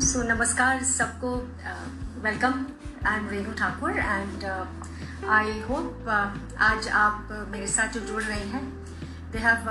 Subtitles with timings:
[0.00, 1.30] सो नमस्कार सबको
[2.24, 2.66] welcome
[3.06, 4.44] I am Renu Thakur and
[5.28, 6.08] I hope
[6.58, 8.62] आज आप मेरे साथ जो जुड़ रहे हैं
[9.32, 9.66] दे हैव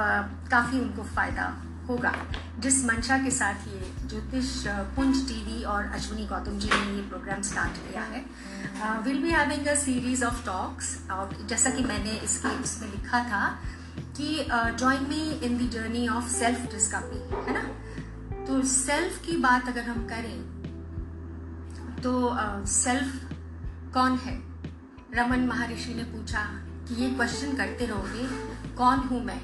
[0.51, 1.45] काफ़ी उनको फ़ायदा
[1.89, 2.13] होगा।
[2.59, 7.01] जिस मंशा के साथ ये ज्योतिष uh, पुंज टीवी और अश्विनी गौतम जी ने ये
[7.09, 8.21] प्रोग्राम स्टार्ट किया है
[9.03, 13.59] will be having a series of talks और जैसा कि मैंने इसके इसमें लिखा था
[14.17, 17.63] कि join me in the journey of self discovery है ना?
[18.45, 20.57] तो सेल्फ की बात अगर हम करें
[22.03, 22.11] तो
[22.65, 24.35] सेल्फ uh, कौन है?
[25.13, 26.43] रमन महर्षि ने पूछा
[26.87, 28.27] कि ये क्वेश्चन करते रहोगे
[28.75, 29.39] कौन हूँ मैं?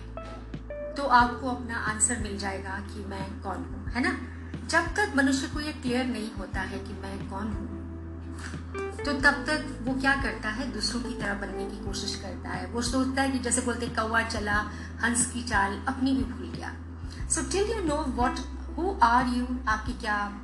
[0.95, 4.17] तो आपको अपना आंसर मिल जाएगा कि मैं कौन हूँ है ना?
[4.67, 7.72] जब तक मनुष्य को ये क्लियर नहीं होता है कि मैं कौन हूँ
[9.05, 10.71] तो तब तक वो क्या करता है?
[10.71, 14.21] दूसरों की तरह बनने की कोशिश करता है। वो सोचता है कि जैसे बोलते कौवा
[14.21, 16.75] चला, हंस की चाल, अपनी भी भूल गया।
[17.29, 18.39] So till you know what
[18.77, 20.39] who are you आपकी क्या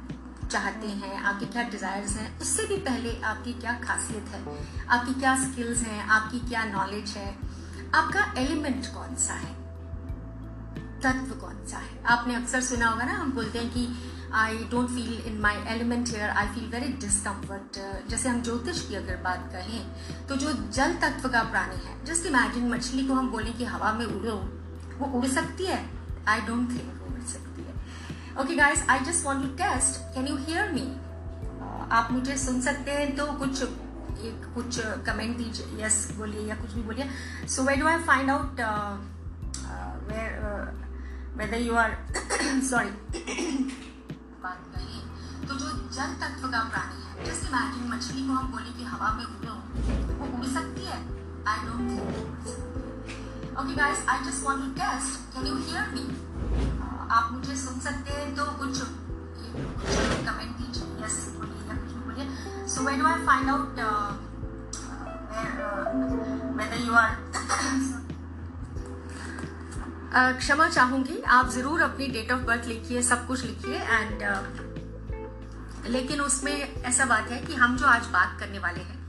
[0.51, 1.21] चाहते हैं?
[1.21, 2.39] आपके क्या डिजायर्स हैं?
[2.39, 4.43] उससे भी पहले आपकी क्या खासियत है?
[4.87, 6.07] आपकी क्या स्किल्स हैं?
[6.07, 7.39] आपकी क्या नॉलेज है?
[7.95, 9.53] आपका एलिमेंट कौन सा है?
[11.01, 12.03] तत्व कौन सा है?
[12.03, 13.87] आपने अक्सर सुना होगा ना, हम बोलते हैं कि
[14.35, 18.95] I don't feel in my element here I feel very discomfort जैसे हम ज्योतिष की
[18.95, 23.29] अगर बात करें तो जो जल तत्व का प्राणी है जस्ट इमेजिन मछली को हम
[23.31, 24.35] बोले कि हवा में उड़ो,
[24.99, 25.79] वो उड़ सकती है?
[26.27, 27.73] आई डोंट थिंक वो उड़ सकती है।
[28.41, 30.87] Okay guys I just want to test can you hear me
[31.91, 36.73] आप मुझे सुन सकते हैं तो कुछ, एक कुछ कमेंट दीजिए। यस बोलिए या कुछ
[36.73, 37.09] भी बोलिए।
[37.47, 38.59] So way do I find out
[41.37, 41.97] whether you are
[42.69, 42.91] sorry
[44.43, 48.71] बात करें तो जो जल तत्व का प्राणी है जस्ट इमेजिन मछली को हम बोले
[48.77, 49.55] कि हवा में उड़ो,
[50.19, 50.99] वो उड़ सकती है?
[51.47, 52.07] I don't think
[53.59, 56.03] okay guys I just want to test can you hear me
[57.17, 58.81] आप मुझे सुन सकते हैं तो कुछ
[60.27, 60.87] कमेंट दीजिए.
[61.05, 62.25] यस बोलिए या कुछ बोलिए
[62.75, 63.79] so where do I find out
[66.59, 67.11] whether you are
[70.13, 76.21] क्षमा चाहूँगी आप ज़रूर अपनी डेट ऑफ़ बर्थ लिखिए सब कुछ लिखिए एंड uh, लेकिन
[76.21, 76.53] उसमें
[76.83, 78.99] ऐसा बात है कि हम जो आज बात करने वाले हैं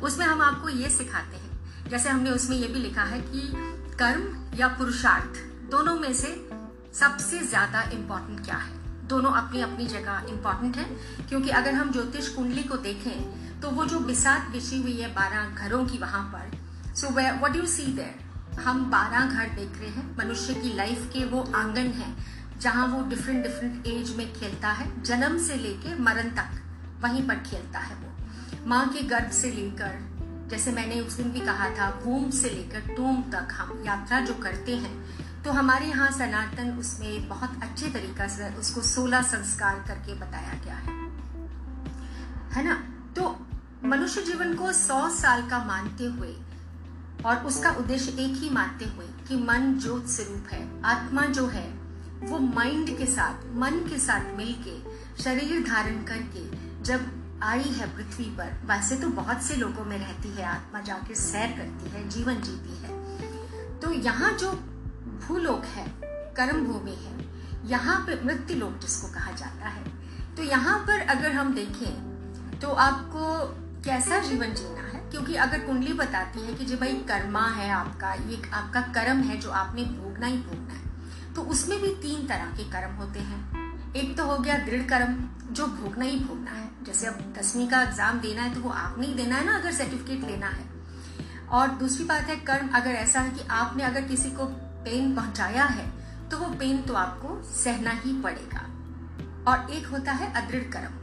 [0.00, 3.50] उसमें हम आपको ये सिखाते हैं जैसे हमने उसमें ये भी लिखा है कि
[3.98, 5.38] कर्म या पुरुषार्थ
[5.70, 6.48] दोनों में से
[6.94, 8.72] सबसे ज़्यादा इम्पोर्टेंट क्या है?
[9.08, 10.84] दोनों अपनी अपनी जगह इंपॉर्टेंट है
[11.28, 15.48] क्योंकि अगर हम ज्योतिष कुंडली को देखें तो वो जो बिसात बिछी हुई है बारह
[15.48, 16.58] घरों की वहाँ पर
[16.94, 17.08] सो
[17.42, 21.42] वट यू सी देर हम बारह घर देख रहे हैं। मनुष्य की लाइफ के वो
[21.56, 22.14] आँगन है,
[22.58, 26.60] जहाँ वो डिफरेंट डिफरेंट एज में खेलता है। जन्म से लेके मरण तक
[27.02, 29.98] वहीं पर खेलता है वो। माँ के गर्भ से लेकर,
[30.50, 34.34] जैसे मैंने उस दिन भी कहा था वूम से लेकर टूम तक हम यात्रा जो
[34.34, 40.14] करते हैं तो हमारे यहाँ सनातन उसमें बहुत अच्छे तरीका से उसको सोलह संस्कार करके
[40.14, 41.00] बताया गया है।
[42.52, 42.74] है ना?
[43.16, 43.46] तो
[43.84, 46.36] मनुष्य जीवन को सौ साल का मानते हुए
[47.26, 51.66] और उसका उद्देश्य एक ही मानते हुए कि मन ज्योत स्वरूप है, आत्मा जो है,
[52.22, 54.76] वो माइंड के साथ, मन के साथ मिलके,
[55.22, 56.44] शरीर धारण करके,
[56.82, 57.10] जब
[57.42, 61.56] आई है पृथ्वी पर, वैसे तो बहुत से लोगों में रहती है आत्मा, जाके सैर
[61.56, 62.90] करती है, जीवन जीती है।
[63.80, 64.52] तो यहाँ जो
[65.26, 65.86] भूलोक है
[66.36, 67.12] कर्म भूमि है,
[67.68, 69.84] यहाँ पे मृत्यु लोक जिसको कहा जाता है।
[70.36, 73.20] तो यहाँ पर अगर हम देखें तो आपको
[73.84, 74.81] कैसा जीवन जीना
[75.12, 79.36] क्योंकि अगर कुंडली बताती है कि जो भाई कर्मा है आपका, ये आपका कर्म है
[79.38, 83.92] जो आपने भोगना ही भोगना है तो उसमें भी तीन तरह के कर्म होते हैं।
[83.94, 85.14] एक तो हो गया दृढ़ कर्म,
[85.50, 89.06] जो भोगना ही भोगना है। जैसे अब दसवीं का एग्ज़ाम देना है तो वो आपने
[89.06, 90.70] ही देना है ना, अगर सर्टिफिकेट लेना है।
[91.50, 94.44] और दूसरी बात है कर्म, अगर ऐसा है कि आपने अगर किसी को
[94.84, 95.86] पेन पहुँचाया है
[96.30, 98.66] तो वो पेन तो आपको सहना ही पड़ेगा।
[99.46, 100.98] और एक होता है अदृढ़ कर्म,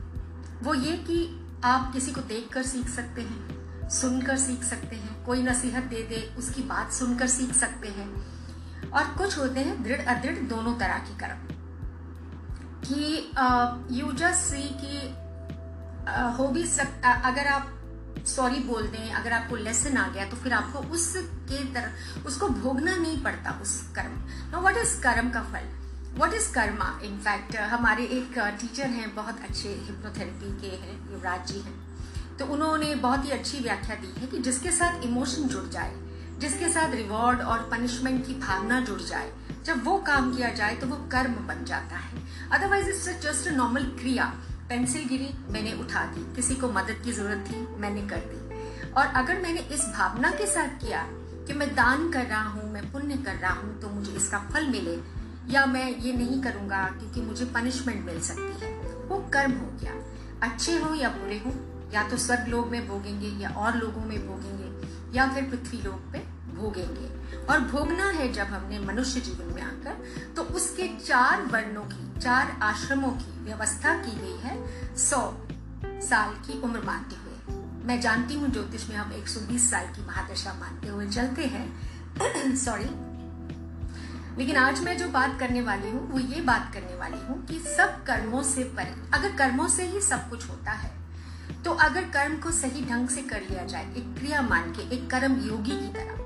[0.63, 1.19] वो ये कि
[1.65, 3.58] आप किसी को देख कर सीख सकते हैं।
[3.91, 8.09] सुनकर सीख सकते हैं। कोई नसीहत दे दे, उसकी बात सुनकर सीख सकते हैं।
[8.89, 11.47] और कुछ होते हैं दृढ़ अदृढ़ दोनों तरह के कर्म।
[12.85, 14.93] कि यू जस्ट सी कि
[16.37, 17.75] हो भी सकता अगर आप
[18.27, 22.95] सॉरी बोल दें, अगर आपको लेसन आ गया तो फिर आपको उसके तरह उसको भोगना
[22.95, 24.15] नहीं पड़ता उस कर्म।
[24.51, 25.67] नो व्हाट इज़ कर्म का फल?
[26.15, 31.59] व्हाट इज़ कर्मा इनफैक्ट हमारे एक टीचर हैं, बहुत अच्छे हिप्नोथेरेपी के हैं, युवराज जी
[31.59, 31.88] हैं।
[32.39, 35.93] तो उन्होंने बहुत ही अच्छी व्याख्या दी है कि जिसके साथ इमोशन जुड़ जाए,
[36.39, 39.31] जिसके साथ रिवॉर्ड और पनिशमेंट की भावना जुड़ जाए,
[39.65, 42.21] जब वो काम किया जाए तो वो कर्म बन जाता है।
[42.51, 44.25] Otherwise it's just a normal क्रिया।
[44.69, 49.05] पेंसिल गिरी, मैंने उठा दी। किसी को मदद की ज़रूरत थी, मैंने कर दी। और
[49.15, 51.01] अगर मैंने इस भावना के साथ किया
[51.47, 54.67] कि मैं दान कर रहा हूँ, मैं पुण्य कर रहा हूँ तो मुझे इसका फल
[54.67, 54.97] मिले,
[55.53, 58.71] या मैं ये नहीं करूँगा क्योंकि मुझे पनिशमेंट मिल सकती है,
[59.07, 59.93] वो कर्म हो गया।
[60.43, 61.51] अच्छे हो या बुरे हो
[61.93, 66.11] या तो स्वर्ग लोग में भोगेंगे या और लोगों में भोगेंगे या फिर पृथ्वी लोग
[66.11, 66.19] पे
[66.55, 67.07] भोगेंगे।
[67.45, 72.57] और भोगना है जब हमने मनुष्य जीवन में आकर तो उसके चार वर्णों की, चार
[72.61, 75.21] आश्रमों की व्यवस्था की गई है सौ
[75.85, 77.57] साल की उम्र मानते हुए।
[77.87, 82.89] मैं जानती हूँ ज्योतिष में हम 120 साल की महादशा मानते हुए चलते हैं। सॉरी
[84.37, 87.59] लेकिन आज मैं जो बात करने वाली हूँ, वो ये बात करने वाली हूँ कि
[87.77, 90.98] सब कर्मों से परे, अगर कर्मों से ही सब कुछ होता है
[91.65, 95.09] तो अगर कर्म को सही ढंग से कर लिया जाए, एक क्रिया मान के, एक
[95.09, 96.19] कर्म योगी की तरह,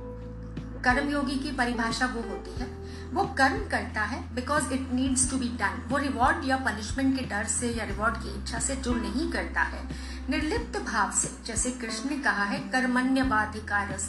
[0.82, 5.38] कर्म योगी की परिभाषा वो होती है, वो कर्म करता है because it needs to
[5.38, 8.94] be done वो रिवॉर्ड या पनिशमेंट के डर से या रिवॉर्ड की इच्छा से जो
[8.94, 9.88] नहीं करता है,
[10.30, 14.00] निर्लिप्त भाव से, जैसे कृष्ण ने कहा है कर्मण्य बाधिकार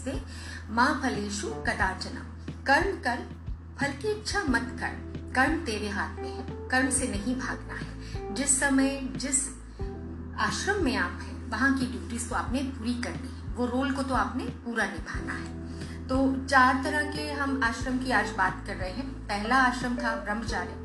[0.71, 2.27] माँ फलेशु कदाचना।
[2.67, 3.19] कर्म कर,
[3.81, 8.35] फल की इच्छा मत कर। कर्म तेरे हाथ में है, कर्म से नहीं भागना है।
[8.35, 9.54] जिस समय, जिस
[10.41, 14.03] आश्रम में आप हैं वहाँ की ड्यूटीज़ तो आपने पूरी करनी है वो रोल को
[14.03, 18.77] तो आपने पूरा निभाना है। तो चार तरह के हम आश्रम की आज बात कर
[18.77, 20.83] रहे हैं। पहला आश्रम था ब्रह्मचार्य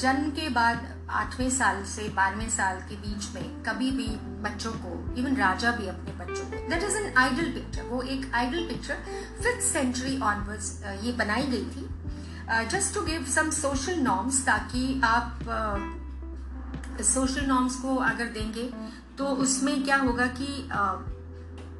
[0.00, 4.06] जन्म के बाद आठवें साल से बारहवें साल के बीच में कभी भी
[4.42, 8.30] बच्चों को इवन राजा भी अपने बच्चों को that is an ideal picture वो एक
[8.34, 9.02] ideal picture
[9.42, 11.88] fifth century onwards ये बनाई गई थी।
[12.70, 15.44] Just to give some social norms ताकि आप
[17.02, 18.70] सोशल नॉर्म्स को अगर देंगे
[19.18, 20.68] तो उसमें क्या होगा कि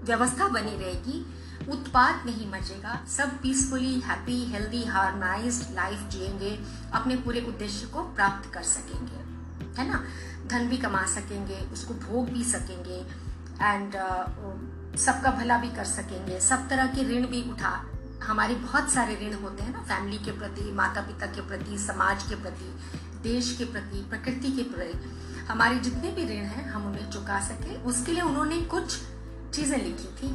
[0.05, 1.27] व्यवस्था बनी रहेगी
[1.69, 6.61] उत्पाद नहीं मचेगा सब peacefully happy healthy harmonise life जिएँगे
[6.93, 9.21] अपने पूरे उद्देश्य को प्राप्त कर सकेंगे
[9.81, 10.05] है ना?
[10.47, 13.07] धन भी कमा सकेंगे उसको भोग भी सकेंगे
[13.63, 17.87] एंड uh, सबका भला भी कर सकेंगे सब तरह के ऋण भी उठा
[18.23, 22.23] हमारे बहुत सारे ऋण होते हैं ना फैमिली के प्रति माता पिता के प्रति समाज
[22.23, 22.75] के प्रति
[23.23, 27.77] देश के प्रति, प्रकृति के प्रति, हमारे जितने भी ऋण हैं, हम उन्हें चुका सके।
[27.83, 28.99] उसके लिए उन्होंने कुछ
[29.55, 30.31] चीज़ें लिखी थी।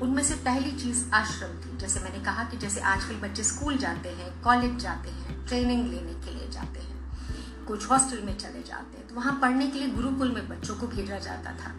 [0.00, 4.08] उनमें से पहली चीज़ आश्रम थी। जैसे मैंने कहा कि जैसे आजकल बच्चे स्कूल जाते
[4.08, 8.98] हैं, कॉलेज जाते हैं, ट्रेनिंग लेने के लिए जाते हैं, कुछ हॉस्टल में चले जाते
[8.98, 11.72] हैं तो वहाँ पढ़ने के लिए गुरुकुल में बच्चों को भेजा जाता था।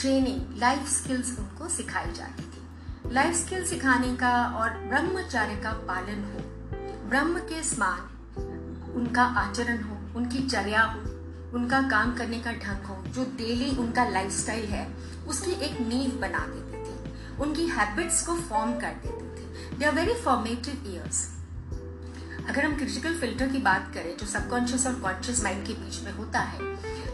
[0.00, 6.24] ट्रेनिंग, लाइफ स्किल्स उनको सिखाई जाती थी। लाइफ स्किल सिखाने का और ब्रह्मचार्य का पालन
[6.24, 6.40] हो,
[7.08, 8.00] ब्रह्म के समान
[8.94, 11.00] उनका आचरण हो, उनकी चर्या हो,
[11.54, 14.86] उनका काम करने का ढंग हो, जो डेली उनका लाइफस्टाइल है,
[15.28, 16.76] उसकी एक नींव बना देते
[17.38, 21.20] उनकी हैबिट्स को फॉर्म कर देते थे। They are very formative years
[22.48, 26.12] अगर हम क्रिटिकल फ़िल्टर की बात करें, जो सबकॉन्शियस और कॉन्शियस माइंड के बीच में
[26.12, 26.58] होता है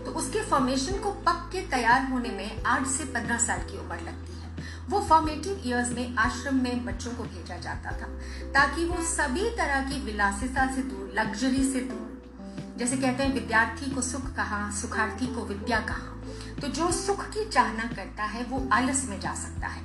[0.05, 4.01] तो उसके फॉर्मेशन को पक के तैयार होने में आठ से पंद्रह साल की उम्र
[4.01, 4.44] लगती है।
[4.89, 8.09] वो फॉर्मेटिव ईयर्स में आश्रम में बच्चों को भेजा जाता था,
[8.55, 13.91] ताकि वो सभी तरह की विलासिता से दूर लग्जरी से दूर। जैसे कहते हैं, विद्यार्थी
[13.91, 16.13] को सुख कहा, सुखार्थी को विद्या कहा।
[16.61, 19.83] तो जो सुख की चाहना करता है, वो आलस में जा सकता है।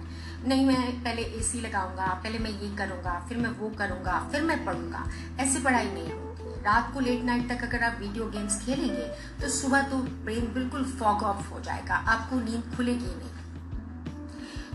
[0.48, 4.64] नहीं, मैं पहले एसी लगाऊँगा, पहले मैं ये करूँगा, फिर मैं वो करूँगा, फिर मैं
[4.66, 5.06] पढ़ूँगा।
[5.40, 6.28] ऐसी पढ़ाई नहीं होती।
[6.62, 9.08] रात को लेट नाइट तक अगर आप वीडियो गेम्स खेलेंगे
[9.42, 13.30] तो सुबह तो ब्रेन बिल्कुल फॉग ऑफ़ हो जाएगा, आपको नींद खुलेगी नहीं।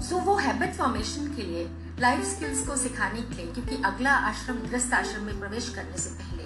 [0.05, 1.69] सो so, वो हैबिट फॉर्मेशन के लिए
[2.01, 6.11] लाइफ स्किल्स को सिखाने के लिए क्योंकि अगला आश्रम गृहस्थ आश्रम में प्रवेश करने से
[6.11, 6.45] पहले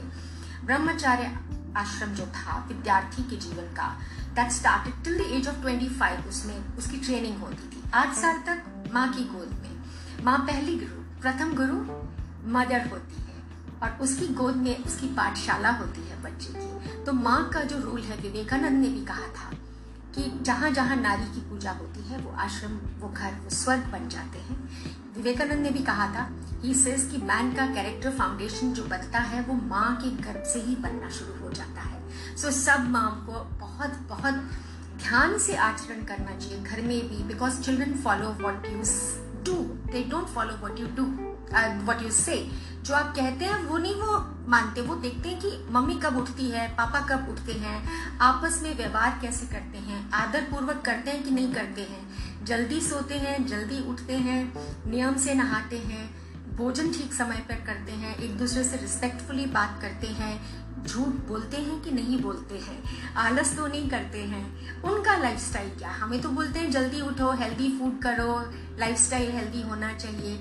[0.66, 1.38] ब्रह्मचार्य
[1.76, 3.88] आश्रम जो था विद्यार्थी के जीवन का
[4.34, 8.90] that started till the age of 25 उसमें उसकी ट्रेनिंग होती थी। आठ साल तक
[8.94, 11.76] माँ की गोद में। माँ पहली गुरु प्रथम गुरु
[12.58, 13.42] मदर होती है
[13.82, 18.00] और उसकी गोद में उसकी पाठशाला होती है बच्चे की। तो माँ का जो रूल
[18.00, 19.50] है विवेकानंद ने भी कहा था
[20.14, 24.08] कि जहाँ जहाँ नारी की पूजा होती है वो आश्रम वो घर वो स्वर्ग बन
[24.08, 24.56] जाते हैं।
[25.16, 26.28] विवेकानंद ने भी कहा था
[26.62, 30.60] ही सेज कि मैन का कैरेक्टर फाउंडेशन जो बनता है वो माँ के गर्भ से
[30.60, 34.34] ही बनना शुरू हो जाता है। सो so, सब माँ को बहुत बहुत
[34.98, 38.82] ध्यान से आचरण करना चाहिए घर में भी because children follow what you
[39.44, 39.54] do
[39.92, 41.04] they don't follow what you do
[41.86, 42.36] what you say
[42.88, 44.18] जो आप कहते हैं, वो नहीं, वो
[44.48, 47.82] मानते, वो देखते हैं कि मम्मी कब उठती है, पापा कब उठते हैं,
[48.18, 52.80] आपस में व्यवहार कैसे करते हैं आदर पूर्वक करते हैं कि नहीं करते हैं, जल्दी
[52.80, 54.40] सोते हैं, जल्दी उठते हैं,
[54.90, 56.08] नियम से नहाते हैं,
[56.56, 60.40] भोजन ठीक समय पर करते हैं, एक दूसरे से रिस्पेक्टफुली बात करते हैं,
[60.84, 62.82] झूठ बोलते हैं कि नहीं बोलते हैं,
[63.14, 65.90] आलस तो नहीं करते हैं, उनका लाइफस्टाइल क्या?
[65.90, 70.38] हमें तो बोलते हैं, जल्दी उठो हेल्दी फ़ूड करो लाइफस्टाइल हेल्दी होना चाहिए।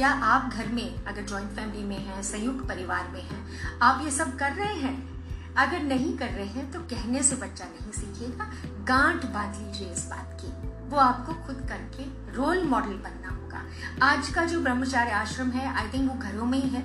[0.00, 4.10] क्या आप घर में, अगर जॉइंट फैमिली में हैं, संयुक्त परिवार में हैं, आप ये
[4.10, 4.94] सब कर रहे हैं?
[5.54, 8.52] अगर नहीं कर रहे हैं तो कहने से बच्चा नहीं सीखेगा।
[8.84, 10.52] गांठ बाँध लीजिए इस बात की।
[10.88, 13.62] वो आपको खुद करके रोल मॉडल बनना होगा।
[14.06, 16.82] आज का जो ब्रह्मचार्य आश्रम है आई थिंक वो घरों में ही है।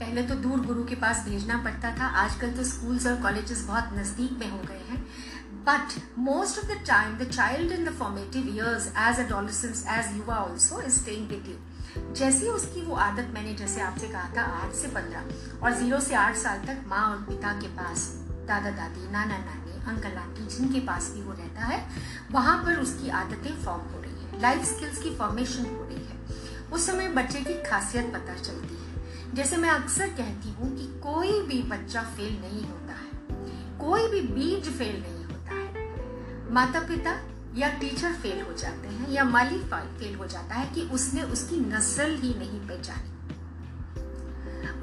[0.00, 3.90] पहले तो दूर गुरु के पास भेजना पड़ता था। आजकल तो स्कूल्स और कॉलेजेस बहुत
[3.92, 5.06] नज़दीक में हो गए हैं।
[5.68, 10.36] But most of the time the child in the formative years age adolescence age युवा
[10.36, 11.54] also is staying with you
[12.12, 15.24] जैसी उसकी वो आदत मैंने, जैसे आपसे कहा था, आठ से पंद्रह,
[15.62, 19.86] और ज़ीरो से आठ साल तक माँ और पिता के पास, दादा, दादी, नाना, नानी,
[19.86, 21.88] अंकल, आंटी, जिनके पास भी वो रहता है,
[22.30, 26.16] वहाँ पर उसकी आदतें फॉर्म हो रही है। लाइफ स्किल्स की फॉर्मेशन हो रही है।
[26.72, 28.86] उस समय बच्चे की खासियत पता चलती है।
[29.34, 33.06] जैसे मैं अक्सर कहती हूँ कि कोई भी बच्चा फेल नहीं होता है।
[33.78, 35.86] कोई भी बीज फेल नहीं होता है।
[36.52, 40.82] माता पिता या टीचर फेल हो जाते हैं या माली फेल हो जाता है कि
[40.82, 43.12] उसने उसकी नस्ल ही नहीं पहचानी।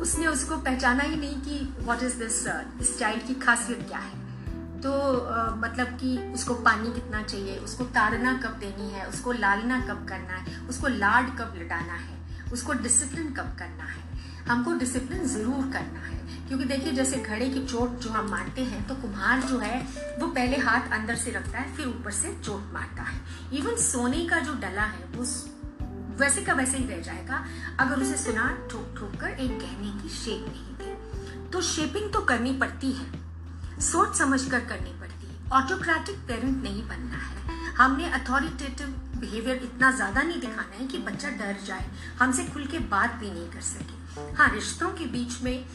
[0.01, 2.47] उसने उसको पहचाना ही नहीं कि व्हाट इज़ दिस
[2.81, 4.21] इस चाइल्ड की खासियत क्या है।
[4.81, 9.79] तो uh, मतलब कि उसको पानी कितना चाहिए उसको ताड़ना कब देनी है उसको लालना
[9.81, 12.17] कब करना है उसको लाड कब लटाना है
[12.53, 14.12] उसको डिसिप्लिन कब करना है।
[14.47, 18.87] हमको डिसिप्लिन ज़रूर करना है। क्योंकि देखिए, जैसे घड़े की चोट जो हम मारते हैं
[18.87, 19.81] तो कुम्हार जो है,
[20.19, 23.19] वो पहले हाथ अंदर से रखता है, फिर ऊपर से चोट मारता है।
[23.53, 25.25] इवन सोने का जो डला है, वो
[26.17, 27.43] वैसे का वैसे ही रह जाएगा,
[27.79, 32.21] अगर उसे सुना ठोक ठोक कर एक गहने की शेप नहीं दी। तो शेपिंग तो
[32.21, 33.07] करनी पड़ती है,
[33.81, 38.87] सोच समझ कर करनी पड़ती है। ऑटोक्रेटिक पेरेंट नहीं बनना है। हमने अथॉरिटेटिव
[39.19, 41.85] बिहेवियर इतना ज़्यादा नहीं दिखाना है कि बच्चा डर जाए,
[42.19, 44.01] हमसे खुल के बात भी नहीं कर सके।
[44.35, 45.65] हाँ रिश्तों के बीच में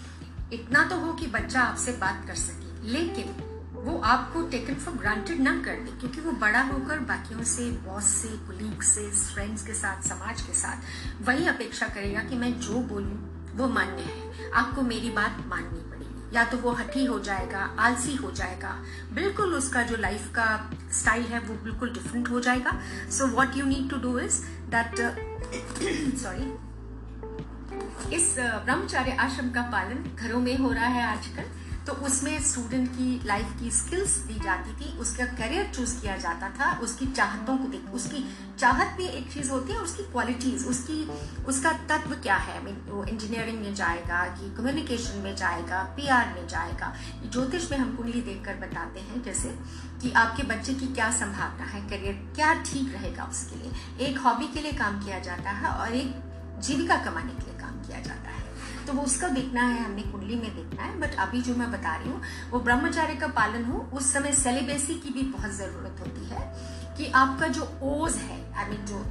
[0.52, 3.34] इतना तो हो कि बच्चा आपसे बात कर सके, लेकिन
[3.76, 8.04] वो आपको टेकन फॉर ग्रांटेड ना कर दे, क्योंकि वो बड़ा होकर बाकियों से बॉस
[8.12, 12.80] से कुलीग से फ्रेंड्स के साथ, समाज के साथ वही अपेक्षा करेगा कि मैं जो
[12.84, 13.18] बोलूँ,
[13.56, 18.14] वो मान्य है। आपको मेरी बात माननी पड़ेगी। या तो वो हठी हो जाएगा, आलसी
[18.16, 18.70] हो जाएगा,
[19.14, 20.48] बिल्कुल उसका जो लाइफ का
[20.92, 22.78] स्टाइल है वो बिल्कुल डिफरेंट हो जाएगा।
[23.10, 24.40] So what you need to do is
[24.70, 25.00] that
[26.18, 26.52] sorry
[28.12, 31.44] इस ब्रह्मचार्य आश्रम का पालन घरों में हो रहा है आजकल।
[31.86, 36.48] तो उसमें स्टूडेंट की लाइफ की स्किल्स दी जाती थी, उसका करियर चूज़ किया जाता
[36.50, 41.08] था, उसकी चाहतों को देख, उसकी चाहत भी एक चीज़ होती है उसकी क्वालिटीज उसकी,
[41.44, 42.64] उसका तत्व क्या है?
[42.64, 46.94] मीन वो इंजीनियरिंग में जाएगा कि कम्युनिकेशन में जाएगा पीआर में जाएगा।
[47.32, 49.48] ज्योतिष में हम कुंडली देखकर बताते हैं, जैसे
[50.02, 54.48] कि आपके बच्चे की क्या संभावना है करियर क्या ठीक रहेगा उसके लिए। एक हॉबी
[54.48, 56.14] के लिए काम किया जाता है और एक
[56.62, 57.57] जीविका कमाने के लिए।
[57.98, 58.46] किया जाता है।
[58.86, 61.96] तो वो उसका देखना है, हमने कुंडली में देखना है बट अभी जो मैं बता
[61.96, 66.26] रही हूँ, वो ब्रह्मचार्य का पालन हो, उस समय सेलिब्रेसी की भी बहुत ज़रूरत होती
[66.26, 66.40] है
[66.96, 69.04] कि आपका जो ओज है आई मीन जो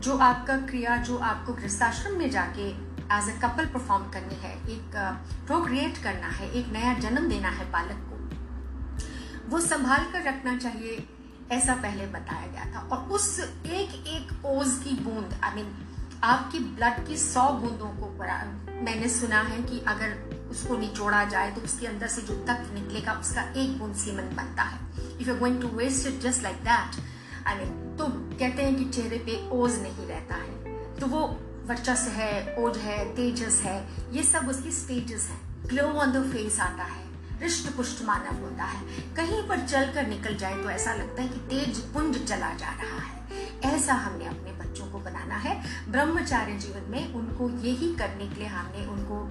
[0.00, 4.96] जो आपका क्रिया, जो आपको गृहस्थाश्रम में जाके एज अ कपल परफॉर्म करनी है, एक
[5.46, 11.06] प्रोक्रिएट करना है, एक नया जन्म देना है बालक को, वो संभाल कर रखना चाहिए,
[11.52, 15.74] ऐसा पहले बताया गया था। और उस एक एक ओज की बूंद आई I मीन
[16.22, 18.12] आपकी ब्लड की सौ बूंदों को
[18.84, 23.12] मैंने सुना है कि अगर उसको निचोड़ा जाए तो उसके अंदर से जो तत्व निकलेगा,
[23.12, 24.78] उसका एक बूंद सीमन बनता है।
[25.20, 27.00] If you going to waste it just like that
[27.46, 28.06] I mean तो
[28.38, 31.20] कहते हैं कि चेहरे पे ओज नहीं रहता है। तो वो
[31.66, 33.78] वर्चस्व है, ओज है, तेजस है,
[34.12, 37.02] ये सब उसकी स्टेटस है। ग्लो ऑन द फेस आता है
[37.42, 38.80] रिष्ट पुष्ट मानव होता है।
[39.16, 42.70] कहीं पर चल कर निकल जाए तो ऐसा लगता है कि तेज पुंज चला जा
[42.82, 45.54] रहा है। ऐसा हमने अपने बच्चों को बनाना है।
[45.90, 49.22] ब्रह्मचार्य जीवन में उनको यही करने के लिए हमने उनको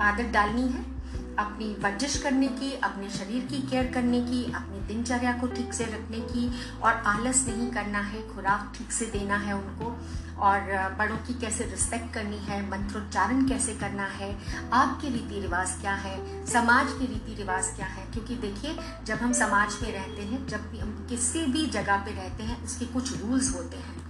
[0.00, 0.92] आदत डालनी है।
[1.38, 5.84] अपनी वर्जिश करने की, अपने शरीर की केयर करने की, अपनी दिनचर्या को ठीक से
[5.84, 6.50] रखने की
[6.80, 9.96] और आलस नहीं करना है, खुराक ठीक से देना है उनको।
[10.38, 10.60] और
[10.98, 14.30] बड़ों की कैसे रिस्पेक्ट करनी है, मंत्रोच्चारण कैसे करना है,
[14.72, 18.06] आपके रीति रिवाज क्या है, समाज के रीति रिवाज क्या है?
[18.12, 22.14] क्योंकि देखिए, जब हम समाज में रहते हैं, जब भी हम किसी भी जगह पे
[22.14, 24.03] रहते हैं, उसके कुछ रूल्स होते हैं।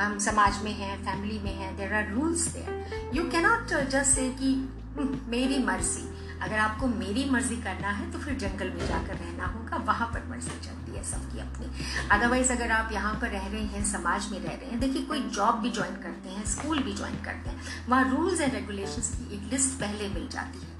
[0.00, 4.28] हम समाज में हैं फैमिली में हैं there are rules there you cannot just say
[4.30, 4.52] कि
[4.98, 6.12] हम्म, मेरी मर्ज़ी.
[6.42, 10.24] अगर आपको मेरी मर्ज़ी करना है तो फिर जंगल में जाकर रहना होगा वहाँ पर
[10.30, 11.66] मर्ज़ी चलती है सबकी अपनी.
[12.10, 15.20] अदरवाइज़ अगर आप यहाँ पर रह रहे हैं समाज में रह रहे हैं देखिए कोई
[15.20, 19.34] जॉब भी ज्वाइन करते हैं स्कूल भी ज्वाइन करते हैं वहाँ रूल्स एंड रेगुलेशन की
[19.34, 20.74] एक लिस्ट पहले मिल जाती है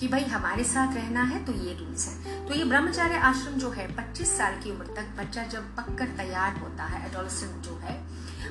[0.00, 2.46] कि भाई हमारे साथ रहना है तो ये रूल्स है.
[2.48, 6.56] तो ये ब्रह्मचार्य आश्रम जो है 25 साल की उम्र तक बच्चा जब पककर तैयार
[6.56, 8.00] होता है एडोलसेंट जो है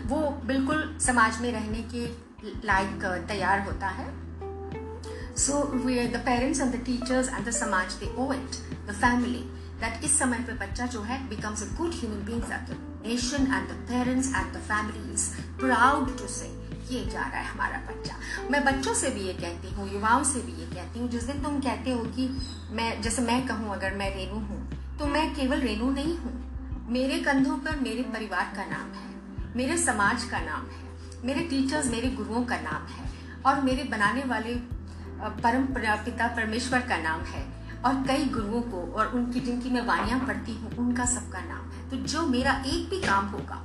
[0.08, 2.06] वो बिल्कुल समाज में रहने के
[2.66, 4.10] लायक तैयार होता है।
[5.38, 8.56] So way the parents and the teachers and the समाज they owe it
[8.88, 9.44] the family
[9.82, 12.50] that इस समय पे बच्चा जो है becomes a good human beings
[13.06, 15.30] nation and the parents and the family is
[15.60, 16.50] proud to say
[16.90, 18.16] ये जा रहा है हमारा बच्चा.
[18.52, 21.42] मैं बच्चों से भी ये कहती हूँ, युवाओं से भी ये कहती हूँ, जिस दिन
[21.44, 22.28] तुम कहते हो कि
[22.72, 26.34] मैं, जैसे मैं कहूँ, अगर मैं रेनू हूँ तो मैं केवल रेनू नहीं हूँ।
[26.90, 29.11] मेरे कंधों पर मेरे परिवार का नाम है।
[29.56, 30.90] मेरे समाज का नाम है,
[31.26, 33.10] मेरे टीचर्स मेरे गुरुओं का नाम है,
[33.46, 34.56] और मेरे बनाने वाले
[35.44, 35.66] परम
[36.06, 37.44] पिता परमेश्वर का नाम है,
[37.86, 41.90] और कई गुरुओं को, और उनकी जिनकी मैं वाणियाँ पढ़ती हूँ, उनका सबका नाम है।
[41.90, 43.62] तो जो मेरा एक भी काम होगा,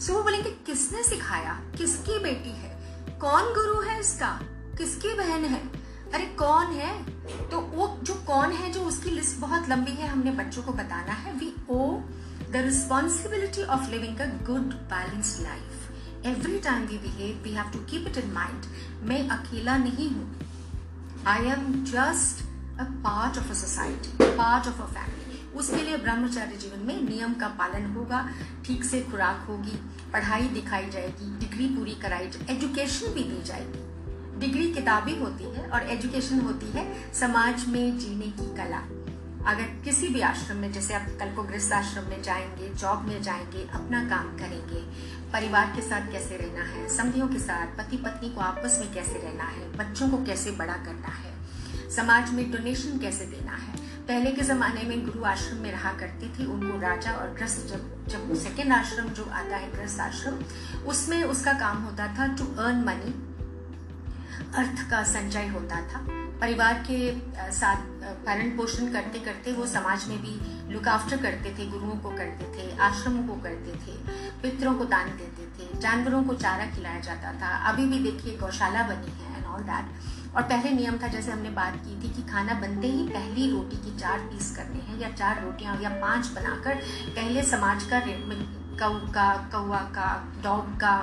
[0.00, 1.60] सो वो बोलेंगे, किसने सिखाया?
[1.78, 2.70] किसकी बेटी है?
[3.20, 4.28] कौन गुरु है इसका?
[4.78, 5.60] किसकी बहन है?
[6.14, 6.92] अरे कौन है?
[7.48, 11.12] तो वो, जो कौन है, जो उसकी लिस्ट बहुत लंबी है, हमने बच्चों को बताना
[11.12, 12.00] है, we owe
[12.42, 17.78] the responsibility of living a good balance life every time we behave we have to
[17.90, 18.66] keep it in mind
[19.08, 20.28] मैं अकेला नहीं हूँ।
[21.26, 22.44] I am just
[22.80, 27.32] a part of a society part of a family उसके लिए ब्रह्मचार्य जीवन में नियम
[27.34, 28.28] का पालन होगा,
[28.66, 29.76] ठीक से खुराक होगी,
[30.12, 33.88] पढ़ाई दिखाई जाएगी, डिग्री पूरी कराई जाएगी एजुकेशन भी दी जाएगी।
[34.40, 38.82] डिग्री किताबी होती है और एजुकेशन होती है समाज में जीने की कला।
[39.46, 43.22] अगर किसी भी आश्रम में, जैसे आप कल को गृहस्थ आश्रम में जाएँगे जॉब में
[43.22, 44.80] जाएँगे, अपना काम करेंगे,
[45.32, 49.18] परिवार के साथ कैसे रहना है समधियों के साथ पति पत्नी को आपस में कैसे
[49.18, 51.34] रहना है, बच्चों को कैसे बड़ा करना है,
[51.90, 56.28] समाज में डोनेशन कैसे देना है। पहले के जमाने में गुरु आश्रम में रहा करते
[56.28, 60.38] थे, उनको राजा और ग्रस्त जब जब सेकेंड आश्रम जो आता है ग्रस्त आश्रम,
[60.86, 63.12] उसमें उसका काम होता था टू अर्न मनी
[64.56, 67.76] अर्थ का संचय होता था। परिवार के साथ
[68.26, 72.44] भरण पोषण करते करते वो समाज में भी लुक आफ्टर करते थे, गुरुओं को करते
[72.54, 73.96] थे, आश्रमों को करते थे,
[74.42, 78.82] पितरों को दान देते थे, जानवरों को चारा खिलाया जाता था। अभी भी देखिए गौशाला
[78.88, 82.22] बनी है एंड ऑल दैट और पहले नियम था, जैसे हमने बात की थी कि
[82.30, 86.26] खाना बनते ही पहली रोटी की चार पीस करने हैं, या चार रोटियाँ, या पाँच
[86.34, 86.74] बनाकर
[87.10, 88.00] पहले समाज का
[88.80, 90.08] कौ का, कौआ का
[90.44, 90.94] डॉग का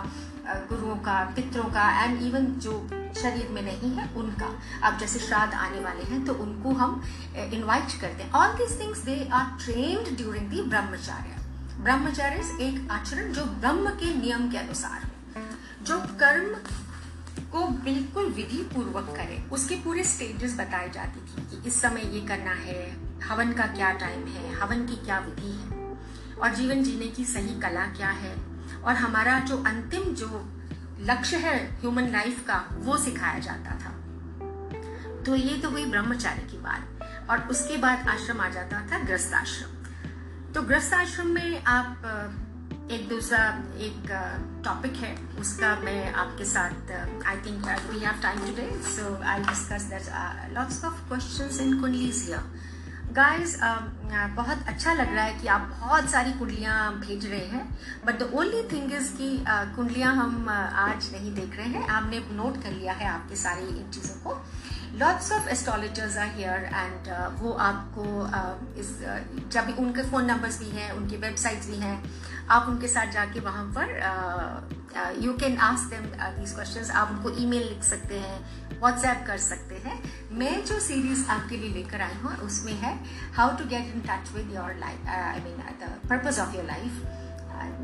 [0.69, 2.73] गुरुओं का, पितरों का एंड इवन जो
[3.17, 4.47] शरीर में नहीं है, उनका।
[4.83, 7.01] अब जैसे श्राद्ध आने वाले हैं तो उनको हम
[7.53, 11.35] इनवाइट करते हैं। All these things they are trained during the ब्रह्मचार्य
[11.79, 15.09] ब्रह्मचार्य एक आचरण जो ब्रह्म के नियम के अनुसार
[15.83, 16.55] जो कर्म
[17.51, 22.21] को बिल्कुल विधि पूर्वक करें। उसके पूरे स्टेजेस बताई जाती थी कि इस समय ये
[22.27, 22.81] करना है,
[23.23, 25.85] हवन का क्या टाइम है, हवन की क्या विधि है,
[26.33, 28.35] और जीवन जीने की सही कला क्या है।
[28.83, 30.29] और हमारा जो अंतिम जो
[31.01, 33.93] लक्ष्य है ह्यूमन लाइफ का, वो सिखाया जाता था।
[35.25, 39.33] तो ये तो हुई ब्रह्मचारी की बात और उसके बाद आश्रम आ जाता था ग्रस्त
[39.33, 43.39] आश्रम। तो ग्रस्त आश्रम में आप एक दूसरा,
[43.77, 44.11] एक
[44.65, 46.91] टॉपिक है, उसका मैं आपके साथ
[47.27, 52.23] I think we have time today so I discuss that lots of questions in कुंडलीज
[52.25, 52.66] here
[53.17, 53.55] guys
[54.35, 57.63] बहुत अच्छा लग रहा है कि आप बहुत सारी कुंडलियाँ भेज रहे हैं।
[58.05, 61.87] But the only thing is कि uh, कुंडलियाँ हम uh, आज नहीं देख रहे हैं।
[61.89, 64.37] आपने नोट कर लिया है आपके सारे इन चीज़ों को।
[64.99, 68.05] Lots of astrologers are here and वो आपको
[68.39, 68.93] uh, इस
[69.51, 71.97] जब उनके फ़ोन नंबर्स भी हैं उनकी वेबसाइट्स भी हैं
[72.49, 73.95] आप उनके साथ जाके वहाँ पर
[75.23, 76.05] you can ask them
[76.39, 78.39] these questions आप उनको ईमेल लिख सकते हैं।
[78.79, 79.99] व्हाट्सएप कर सकते हैं।
[80.39, 82.97] मैं जो सीरीज़ आपके लिए लेकर आई हूँ, उसमें है
[83.35, 87.05] how to get in touch with your life I mean the purpose of your life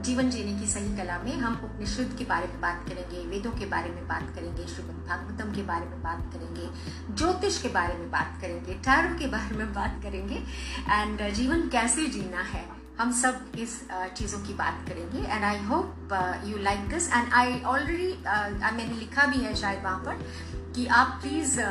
[0.05, 3.65] जीवन जीने की सही कला में हम उपनिषद के बारे में बात करेंगे, वेदों के
[3.65, 6.67] बारे में बात करेंगे, श्रीमद भागवतम के बारे में बात करेंगे,
[7.15, 12.05] ज्योतिष के बारे में बात करेंगे टैरो के बारे में बात करेंगे एंड जीवन कैसे
[12.07, 12.63] जीना है,
[12.99, 13.79] हम सब इस
[14.17, 19.25] चीज़ों की बात करेंगे। And I hope you like this and I already मैंने लिखा
[19.25, 21.67] भी है शायद वहाँ पर कि आप प्लीज़ uh,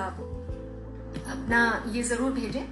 [1.26, 1.60] अपना
[1.92, 2.62] ये ज़रूर भेजें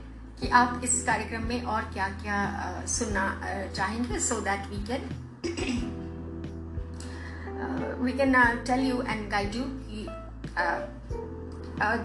[0.40, 4.84] कि आप इस कार्यक्रम में और क्या क्या uh, सुनना uh, चाहेंगे so that we
[4.86, 5.08] can
[8.02, 8.34] we can
[8.66, 10.06] tell you and guide you कि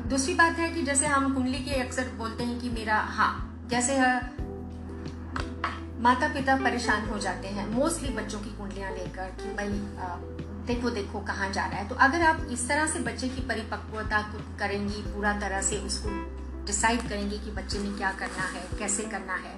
[0.10, 3.32] दूसरी बात है कि जैसे हम कुंडली के अक्सर बोलते हैं कि मेरा हाँ
[3.70, 4.00] जैसे
[6.02, 11.20] माता पिता परेशान हो जाते हैं मोस्टली बच्चों की कुंडलियाँ लेकर कि भाई देखो देखो
[11.20, 14.22] कहाँ जा रहा है। तो अगर आप इस तरह से बच्चे की परिपक्वता
[14.60, 16.10] करेंगी, पूरा तरह से उसको
[16.66, 19.54] डिसाइड करेंगे कि बच्चे ने क्या करना है, कैसे करना है,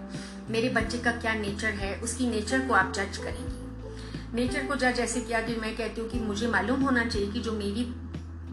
[0.49, 4.99] मेरे बच्चे का क्या नेचर है, उसकी नेचर को आप जज करेंगी। नेचर को जज
[4.99, 7.83] ऐसे किया कि मैं कहती हूँ कि मुझे मालूम होना चाहिए कि जो मेरी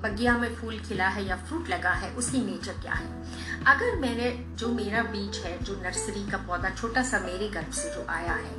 [0.04, 4.30] बगिया में फूल खिला है या फ्रूट लगा है, उसकी नेचर क्या है। अगर मैंने
[4.56, 8.32] जो मेरा बीज है, जो नर्सरी का पौधा छोटा सा मेरे गर्भ से जो आया
[8.34, 8.54] है,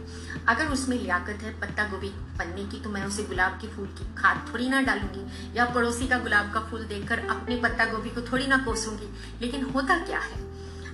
[0.47, 4.05] अगर उसमें लियाकत है पत्ता गोभी पन्ने की तो मैं उसे गुलाब के फूल की
[4.15, 8.21] खाद थोड़ी ना डालूँगी या पड़ोसी का गुलाब का फूल देखकर अपने पत्ता गोभी को
[8.21, 9.09] थोड़ी ना कोसूँगी।
[9.41, 10.39] लेकिन होता क्या है?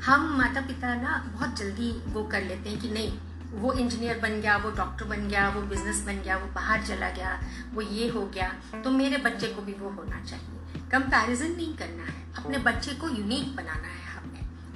[0.02, 3.12] हम माता पिता ना बहुत जल्दी वो कर लेते हैं कि नहीं,
[3.54, 7.10] वो इंजीनियर बन गया, वो डॉक्टर बन गया, वो बिज़नेस बन गया, वो बाहर चला
[7.12, 7.40] गया,
[7.74, 10.60] वो ये हो गया तो मेरे बच्चे को भी वो होना चाहिए।
[10.92, 14.01] कंपैरिजन नहीं करना है, अपने बच्चे को यूनिक बनाना है।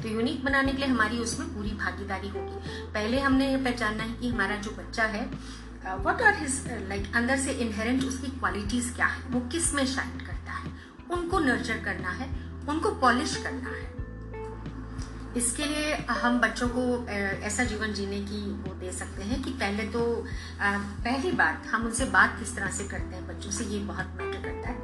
[0.05, 2.57] तो यूनिक बनाने के लिए हमारी उसमें पूरी भागीदारी होगी।
[2.93, 5.23] पहले हमने ये पहचानना है कि हमारा जो बच्चा है
[6.05, 9.23] वट आर हिज लाइक अंदर से इनहेरेंट उसकी क्वालिटीज क्या है?
[9.29, 10.71] वो किसमें शाइन करता है?
[11.11, 12.29] उनको नर्चर करना है,
[12.69, 13.93] उनको पॉलिश करना है।
[15.37, 16.83] इसके लिए हम बच्चों को
[17.47, 20.03] ऐसा जीवन जीने की वो दे सकते हैं कि पहले तो
[20.61, 23.27] पहली बात, हम उनसे बात किस तरह से करते हैं?
[23.27, 24.77] बच्चों से ये बहुत मैटर करता है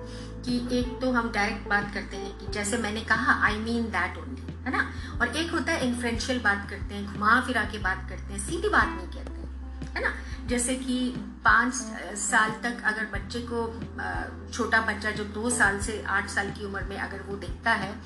[0.44, 4.18] कि एक तो हम डायरेक्ट बात करते हैं कि जैसे मैंने कहा आई मीन दैट
[4.18, 4.92] ओनली है ना?
[5.22, 8.70] और एक होता है इन्फ्रेंशियल बात करते हैं, घुमा फिरा के बात करते हैं, सीधी
[8.70, 9.42] बात नहीं कहते
[9.96, 10.14] है ना?
[10.48, 11.74] जैसे कि पाँच
[12.18, 13.80] साल तक अगर बच्चे को
[14.54, 18.02] छोटा बच्चा जो दो साल से आठ साल की उम्र में अगर वो देखता है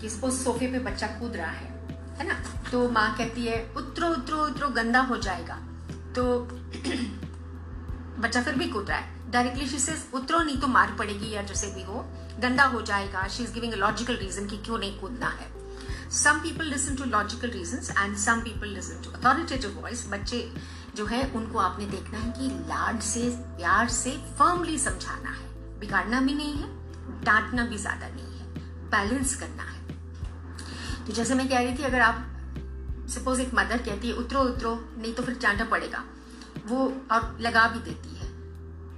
[0.00, 1.72] कि सपोज़ सोफे पे बच्चा कूद रहा है
[2.12, 2.34] है ना?
[2.70, 5.54] तो माँ कहती है, उतरो उतरो उतरो, गंदा हो जाएगा।
[6.16, 6.38] तो
[8.18, 11.42] बच्चा फिर भी कूद रहा है। डायरेक्टली शी से उतरो, नहीं तो मार पड़ेगी या
[11.42, 12.06] जैसे भी हो,
[12.40, 15.51] गंदा हो जाएगा। She is giving logical reason कि क्यों नहीं कूदना है।
[16.12, 20.52] Some people listen to logical reason and some people listen to authoritative voice बच्चे
[20.96, 23.20] जो है, उनको आपने देखना है कि लाड से,
[23.56, 26.68] प्यार से फर्मली समझाना है। बिगाड़ना भी नहीं है,
[27.24, 28.46] डांटना भी ज़्यादा नहीं है।
[28.90, 29.80] बैलेंस करना है।
[31.06, 32.26] तो जैसे मैं कह रही थी, अगर आप
[33.08, 36.04] सपोज़ एक मदर कहती है, उतरो उतरो, नहीं तो फिर चांटा पड़ेगा।
[36.66, 38.30] वो और लगा भी देती है।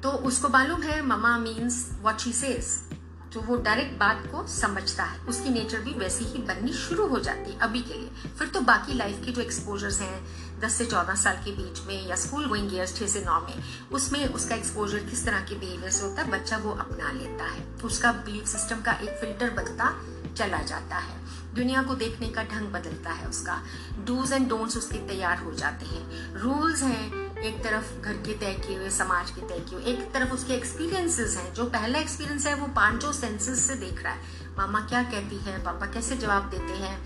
[0.00, 2.93] तो उसको मालूम है mama means what she says
[3.34, 7.18] तो वो डायरेक्ट बात को समझता है। उसकी नेचर भी वैसी ही बननी शुरू हो
[7.18, 10.26] जाती है अभी के लिए। फिर तो बाकी लाइफ के जो एक्सपोजर्स हैं,
[10.60, 13.54] दस से चौदह साल के बीच में या स्कूल गोइंग ईयर्स छह से नौ में,
[13.92, 17.64] उसमें उसका एक्सपोजर किस तरह के बिहेवियर से होता है, बच्चा वो अपना लेता है।
[17.84, 19.94] उसका बिलीफ सिस्टम का एक फ़िल्टर बनता
[20.36, 21.22] चला जाता है।
[21.54, 23.62] दुनिया को देखने का ढंग बदलता है उसका।
[24.06, 28.52] डूज एंड डोंट्स उसके तैयार हो जाते हैं। रूल्स हैं एक तरफ़ घर के तय
[28.66, 32.46] किए हुए, समाज के तय किए हुए, एक तरफ़ उसके एक्सपीरियंसेस हैं, जो पहला एक्सपीरियंस
[32.46, 34.20] है वो पाँचों सेंसेस से देख रहा है।
[34.58, 35.62] मामा क्या कहती है?
[35.64, 36.98] पापा कैसे जवाब देते हैं?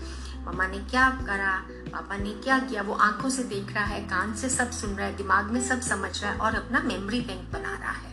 [0.45, 1.51] मामा ने क्या करा?
[1.91, 2.81] पापा ने क्या किया?
[2.81, 5.81] वो आँखों से देख रहा है, कान से सब सुन रहा है, दिमाग में सब
[5.81, 8.07] समझ रहा है और अपना मेमोरी बैंक बना रहा है।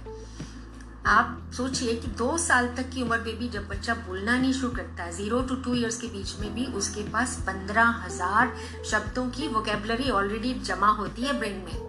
[1.06, 4.72] आप सोचिए कि दो साल तक की उम्र में भी जब बच्चा बोलना नहीं शुरू
[4.76, 8.56] करता है ज़ीरो टू टू इयर्स के बीच में भी उसके पास पंद्रह हज़ार
[8.90, 11.85] शब्दों की वोकेबलरी ऑलरेडी जमा होती है ब्रेन में।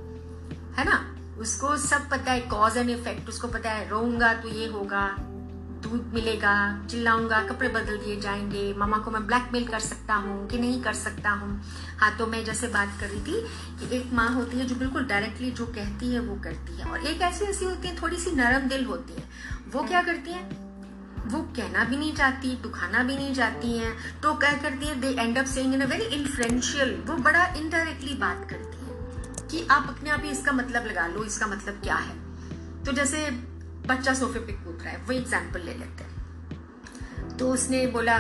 [0.80, 1.16] है ना?
[1.40, 5.16] उसको सब पता है कॉज एंड इफ़ेक्ट उसको पता है, रोऊँगा तो ये होगा,
[5.78, 10.58] दूध मिलेगा, चिल्लाऊँगा, कपड़े बदल दिए जाएँगे, मामा को मैं ब्लैकमेल कर सकता हूँ कि
[10.58, 11.62] नहीं कर सकता हूँ?
[11.98, 13.42] हाँ तो मैं जैसे बात कर रही थी
[13.80, 17.00] कि एक माँ होती है जो बिल्कुल डायरेक्टली जो कहती है, वो करती है। और
[17.00, 19.24] एक ऐसी ऐसी होती है थोड़ी सी नरम दिल होती है।
[19.72, 20.68] वो क्या करती है?
[21.28, 25.08] वो कहना भी नहीं चाहती, दुखाना भी नहीं चाहती हैं। तो क्या करती है they
[25.08, 28.77] end up saying in a very influential वो बड़ा इनडायरेक्टली बात करती है।
[29.48, 32.16] कि आप अपने आप ही इसका मतलब लगा लो, इसका मतलब क्या है?
[32.86, 33.30] तो जैसे
[33.88, 38.18] बच्चा सोफे पे कूद रहा है वो एग्ज़ाम्पल ले लेते हैं। तो उसने बोला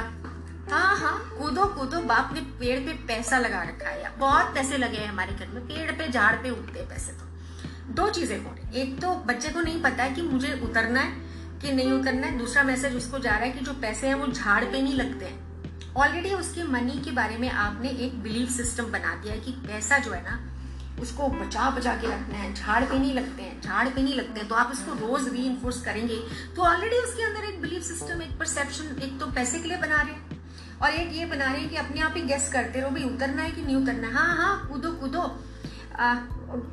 [0.69, 4.97] हाँ हाँ कूदो कूदो, बाप ने पेड़ पे पैसा लगा रखा है, बहुत पैसे लगे
[4.97, 8.51] हैं हमारे घर में, पेड़ पे, झाड़ पे उगते हैं पैसे तो। दो चीज़ें हो
[8.51, 11.25] रही एक तो बच्चे को नहीं पता है कि मुझे उतरना है
[11.61, 14.27] कि नहीं उतरना है। दूसरा मैसेज उसको जा रहा है कि जो पैसे हैं वो
[14.27, 18.91] झाड़ पे नहीं लगते हैं। ऑलरेडी उसके मनी के बारे में आपने एक बिलीफ सिस्टम
[18.91, 20.39] बना दिया है कि पैसा जो है ना
[21.01, 24.39] उसको बचा बचा के रखना है, झाड़ पे नहीं लगते हैं, झाड़ पे नहीं लगते
[24.39, 26.15] हैं तो आप इसको रोज री करेंगे।
[26.55, 30.01] तो ऑलरेडी उसके अंदर एक बिलीफ सिस्टम एक परसेप्शन एक तो पैसे के लिए बना
[30.01, 30.35] रहे हैं।
[30.77, 33.41] और एक ये बना रहे हैं कि अपने आप ही गेस करते रहो, भाई उतरना
[33.41, 34.35] है कि नहीं उतरना हाँ?
[34.37, 35.23] हाँ कूदो कूदो।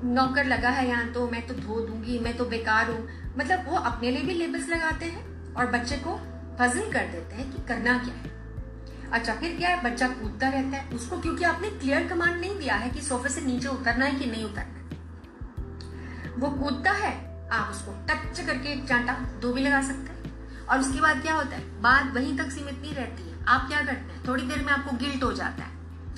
[0.07, 3.09] नौकर लगा है यहाँ तो मैं तो धो दूँगी, मैं तो बेकार हूँ।
[3.39, 6.19] मतलब वो अपने लिए भी लेबल्स लगाते हैं और बच्चे को
[6.61, 8.33] पजल कर देते हैं कि करना क्या है।
[9.13, 9.85] अच्छा फिर क्या है?
[9.85, 13.41] बच्चा कूदता रहता है। उसको क्योंकि आपने क्लियर कमांड नहीं दिया है कि सोफे से
[13.41, 14.75] नीचे उतरना है कि नहीं उतरना
[16.39, 20.25] वो कूदता है, आप उसको टच करके एक चांटा, दो भी लगा सकते हैं।
[20.67, 21.81] और उसके बाद क्या होता है?
[21.81, 24.29] बात वहीं तक सीमित नहीं रहती है। आप क्या करते हैं?
[24.29, 25.71] थोड़ी देर में आपको गिल्ट हो जाता है।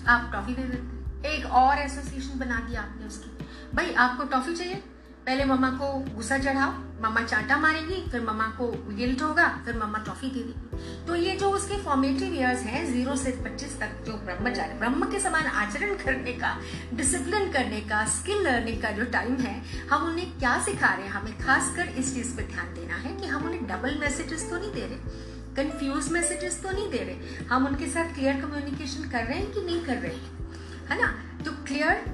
[0.08, 4.54] आप ट्रॉफी दे देते हैं। एक और एसोसिएशन बना दिया आपने उसकी। भाई, आपको ट्रॉफी
[4.54, 4.84] चाहिए?
[5.26, 9.98] पहले मम्मा को गुस्सा चढ़ाओ, मम्मा चांटा मारेगी, फिर मम्मा को गिल्ट होगा, फिर मम्मा
[9.98, 14.12] ट्रॉफी दे देगी। तो ये जो उसके फॉर्मेटिव ईयर्स हैं ज़ीरो से पच्चीस तक जो
[14.26, 16.54] ब्रह्मचार्य ब्रह्म के समान आचरण करने का
[16.94, 19.56] डिसिप्लिन करने का स्किल लर्निंग का जो टाइम है,
[19.90, 21.12] हम उन्हें क्या सिखा रहे हैं?
[21.12, 24.72] हमें खासकर इस चीज़ पे ध्यान देना है कि हम उन्हें डबल मैसेजेस तो नहीं
[24.72, 29.38] दे रहे कंफ्यूज मैसेजेस तो नहीं दे रहे। हम उनके साथ क्लियर कम्युनिकेशन कर रहे
[29.38, 31.14] हैं कि नहीं कर रहे हैं, है ना?
[31.44, 32.04] तो clear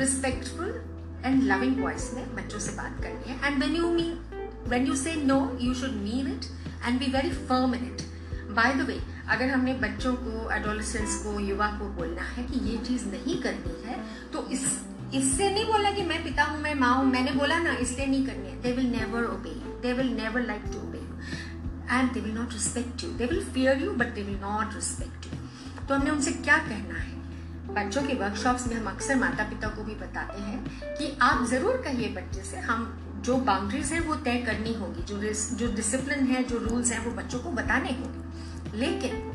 [0.00, 0.80] respectful
[1.24, 4.18] and loving voice में बच्चों से बात करनी है। And when you mean
[4.68, 6.44] when you say no you should mean it
[6.86, 8.02] and be very firm in it
[8.54, 12.76] by the way अगर हमने बच्चों को एडोलसेंस को, युवा को बोलना है कि ये
[12.86, 13.98] चीज़ नहीं करनी है
[14.32, 14.64] तो इस,
[15.14, 18.26] इससे नहीं बोला कि मैं पिता हूँ, मैं माँ हूँ, मैंने बोला ना, इसलिए नहीं
[18.26, 20.98] करनी है। They will never obey they will never like to obey
[21.90, 25.26] and they will not respect you they will fear you but they will not respect
[25.26, 27.21] you तो हमने उनसे क्या कहना है?
[27.74, 31.76] बच्चों के वर्कशॉप्स में हम अक्सर माता पिता को भी बताते हैं कि आप ज़रूर
[31.76, 32.80] कहिए बच्चे से, हम
[33.24, 35.18] जो बाउंड्रीज है वो तय करनी होगी, जो
[35.56, 39.30] जो डिसिप्लिन है, जो रूल्स हैं वो बच्चों को बताने होंगे। लेकिन,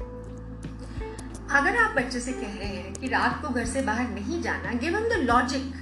[1.52, 4.72] अगर आप बच्चे से कह रहे हैं कि रात को घर से बाहर नहीं जाना
[4.80, 5.74] गिवन द लॉजिक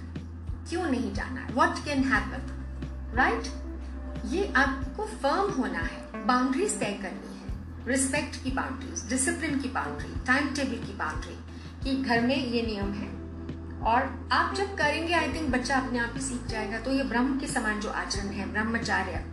[0.70, 1.48] क्यों नहीं जाना?
[1.54, 3.48] वॉट कैन हैपन राइट
[4.26, 10.14] ये आपको फर्म होना है। बाउंड्रीज तय करनी है। रिस्पेक्ट की बाउंड्रीज डिसिप्लिन की बाउंड्री
[10.28, 11.38] टाइम टेबल की बाउंड्री
[11.86, 13.14] कि घर में ये नियम है।
[13.86, 17.40] और आप जब करेंगे आई थिंक बच्चा अपने आप ही सीख जाएगा। तो ये ब्रह्म
[17.40, 19.24] के समान जो आचरण है, ब्रह्मचार्य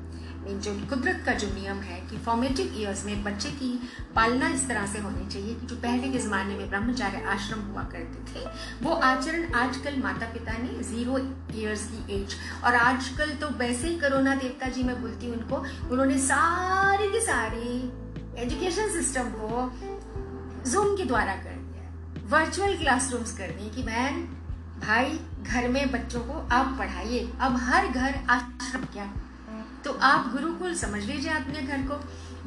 [0.45, 3.69] जो कुदरत का जो नियम है कि फॉर्मेटिव ईयर्स में बच्चे की
[4.15, 7.83] पालना इस तरह से होनी चाहिए कि जो पहले के ज़माने में ब्रह्मचार्य आश्रम हुआ
[7.93, 8.45] करते थे,
[8.83, 11.19] वो आचरण आजकल माता पिता ने ज़ीरो
[11.55, 12.35] ईयर्स की एज
[12.65, 17.21] और आजकल तो वैसे ही करोना देवता जी मैं बोलती हूँ उनको, उन्होंने सारी की
[17.21, 17.79] सारी
[18.43, 19.71] एजुकेशन सिस्टम को
[20.71, 21.62] जूम के द्वारा कर
[22.33, 24.23] वर्चुअल क्लासरूम्स कर दिए कि मैन
[24.81, 29.12] भाई, घर में बच्चों को आप पढ़ाइए। अब हर घर आश्रम क्या?
[29.85, 32.01] तो आप गुरुकुल समझ लीजिए अपने घर को।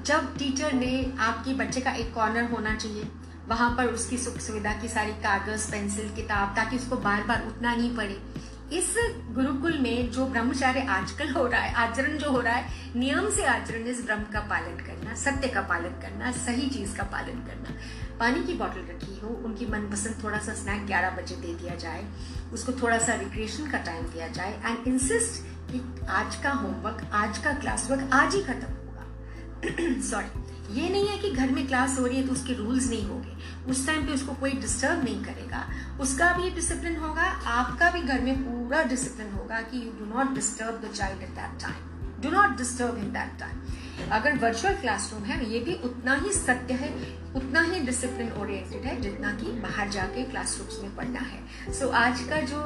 [0.03, 3.07] जब टीचर ने आपके बच्चे का एक कॉर्नर होना चाहिए,
[3.47, 7.75] वहाँ पर उसकी सुख सुविधा की सारी कागज़, पेंसिल, किताब, ताकि उसको बार बार उठना
[7.75, 8.21] नहीं पड़े।
[8.73, 8.95] इस
[9.31, 13.45] गुरुकुल में जो ब्रह्मचार्य आजकल हो रहा है, आचरण जो हो रहा है, नियम से
[13.45, 17.75] आचरण इस ब्रह्म का पालन करना, सत्य का पालन करना, सही चीज़ का पालन करना।
[18.19, 22.05] पानी की बोतल रखी हो, उनकी मनपसंद थोड़ा सा स्नैक ग्यारह बजे दे दिया जाए,
[22.53, 27.37] उसको थोड़ा सा रिक्रिएशन का टाइम दिया जाए एंड इंसिस्ट कि आज का होमवर्क आज
[27.37, 31.97] का क्लास वर्क आज ही खत्म होगा। सॉरी ये नहीं है कि घर में क्लास
[31.99, 35.23] हो रही है तो उसके रूल्स नहीं होंगे। उस टाइम पे उसको कोई डिस्टर्ब नहीं
[35.23, 35.65] करेगा।
[36.01, 37.23] उसका भी डिसिप्लिन होगा,
[37.55, 41.29] आपका भी घर में पूरा डिसिप्लिन होगा कि you do not disturb the child at
[41.29, 43.61] that time do not disturb in that time
[44.11, 46.89] अगर वर्चुअल क्लासरूम है ये भी उतना ही सत्य है
[47.35, 51.93] उतना ही डिसिप्लिन ओरिएंटेड है जितना कि बाहर जाके क्लासरूम्स में पढ़ना है। सो so,
[51.93, 52.61] आज का जो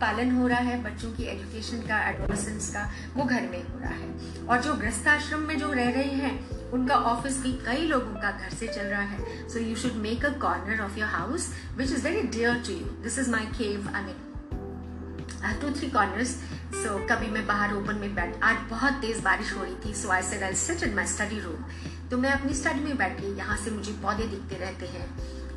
[0.00, 3.92] पालन हो रहा है बच्चों की एजुकेशन का एडोलसेंस का वो घर में हो रहा
[3.92, 8.30] है। और जो गृहस्थाश्रम में जो रह रहे हैं उनका ऑफ़िस भी कई लोगों का
[8.30, 11.92] घर से चल रहा है। So you should make a corner of your house which
[11.92, 14.24] is very dear to you this is my cave I mean
[15.60, 16.36] two three corners
[16.74, 20.08] so कभी मैं बाहर ओपन में बैठ आज बहुत तेज बारिश हो रही थी so
[20.08, 21.64] I said I sit in my study room
[22.10, 25.06] तो मैं अपनी स्टडी में बैठ गई यहाँ से मुझे पौधे दिखते रहते हैं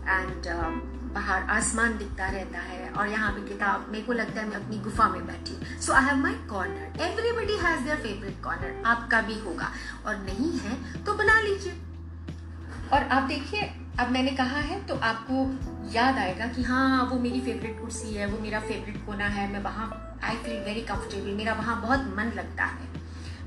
[0.09, 4.47] एंड uh, बाहर आसमान दिखता रहता है और यहाँ पे किताब मेरे को लगता है
[4.47, 8.83] मैं अपनी गुफा में बैठी so I have my corner everybody has their favourite corner
[8.85, 9.71] आपका भी होगा।
[10.05, 11.73] और नहीं है तो बना लीजिए।
[12.93, 13.61] और आप देखिए
[13.99, 15.43] अब मैंने कहा है तो आपको
[15.93, 19.59] याद आएगा कि हाँ वो मेरी फेवरेट कुर्सी है, वो मेरा फेवरेट कोना है, मैं
[19.63, 22.89] वहाँ आई फील वेरी कंफर्टेबल मेरा वहाँ बहुत मन लगता है।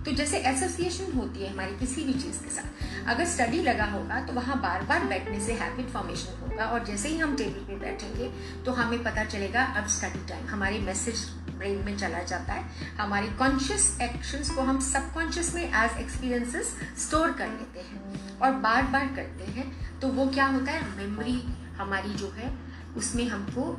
[0.04, 4.20] तो जैसे एसोसिएशन होती है हमारी किसी भी चीज़ के साथ, अगर स्टडी लगा होगा
[4.26, 7.78] तो वहाँ बार बार बैठने से हैबिट फॉर्मेशन होगा, और जैसे ही हम टेबल पे
[7.80, 8.30] बैठेंगे
[8.64, 12.64] तो हमें पता चलेगा अब स्टडी टाइम हमारे मैसेज ब्रेन में चला जाता है,
[12.98, 18.04] हमारी कॉन्शियस एक्शंस को हम सबकॉन्शियस में एज एक्सपीरियंसेस स्टोर कर लेते हैं।
[18.42, 21.40] और बार बार करते हैं तो वो क्या होता है मेमोरी
[21.77, 22.55] हमारी जो है
[22.97, 23.75] उसमें हमको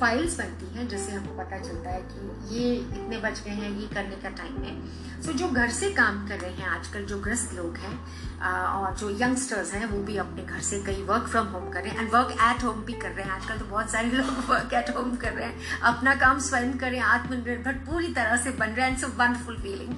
[0.00, 3.86] फाइल्स बनती हैं जिससे हमको पता चलता है कि ये इतने बच गए हैं ये
[3.94, 4.74] करने का टाइम है।
[5.22, 7.94] सो so, जो घर से काम कर रहे हैं आजकल जो ग्रस्त लोग हैं
[8.40, 11.92] और जो यंगस्टर्स हैं वो भी अपने घर से कई वर्क फ्रॉम होम कर रहे
[11.92, 14.74] हैं एंड वर्क एट होम भी कर रहे हैं। आजकल तो बहुत सारे लोग वर्क
[14.74, 18.90] एट होम कर रहे हैं अपना काम स्वयं करें आत्मनिर्भर पूरी तरह से बन रहे
[18.90, 19.94] हैं सो वंडरफुल फीलिंग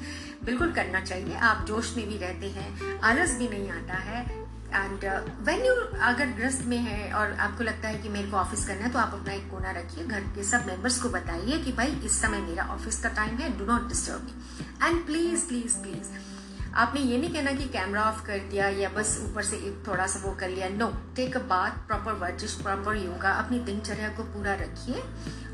[0.46, 4.24] बिल्कुल करना चाहिए। आप जोश में भी रहते हैं, आलस भी नहीं आता है।
[4.66, 5.04] एंड
[5.46, 8.84] वेन यू अगर ग्रस्त में है और आपको लगता है कि मेरे को ऑफ़िस करना
[8.84, 11.92] है तो आप अपना एक कोना रखिए, घर के सब मेंबर्स को बताइए कि भाई,
[12.04, 16.10] इस समय मेरा ऑफ़िस का टाइम है do not disturb me and please please please
[16.76, 20.06] आपने ये नहीं कहना कि कैमरा ऑफ़ कर दिया या बस ऊपर से एक थोड़ा
[20.06, 20.86] सा वो कर लिया। No
[21.16, 25.02] take a bath proper वर्जिश प्रॉपर योगा अपनी दिनचर्या को पूरा रखिए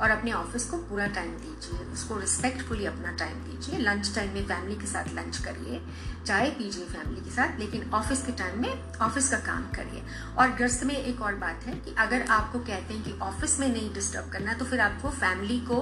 [0.00, 4.46] और अपने ऑफ़िस को पूरा टाइम दीजिए। उसको रिस्पेक्टफुली अपना टाइम दीजिए। लंच टाइम में
[4.46, 5.80] फैमिली के साथ लंच करिए।
[6.24, 10.02] चाय पीजिए फैमिली के साथ, लेकिन ऑफ़िस के टाइम में ऑफ़िस का काम करिए।
[10.38, 13.68] और ग्रस्त में एक और बात है कि अगर आपको कहते हैं कि ऑफ़िस में
[13.68, 15.80] नहीं डिस्टर्ब करना तो फिर आपको फैमिली को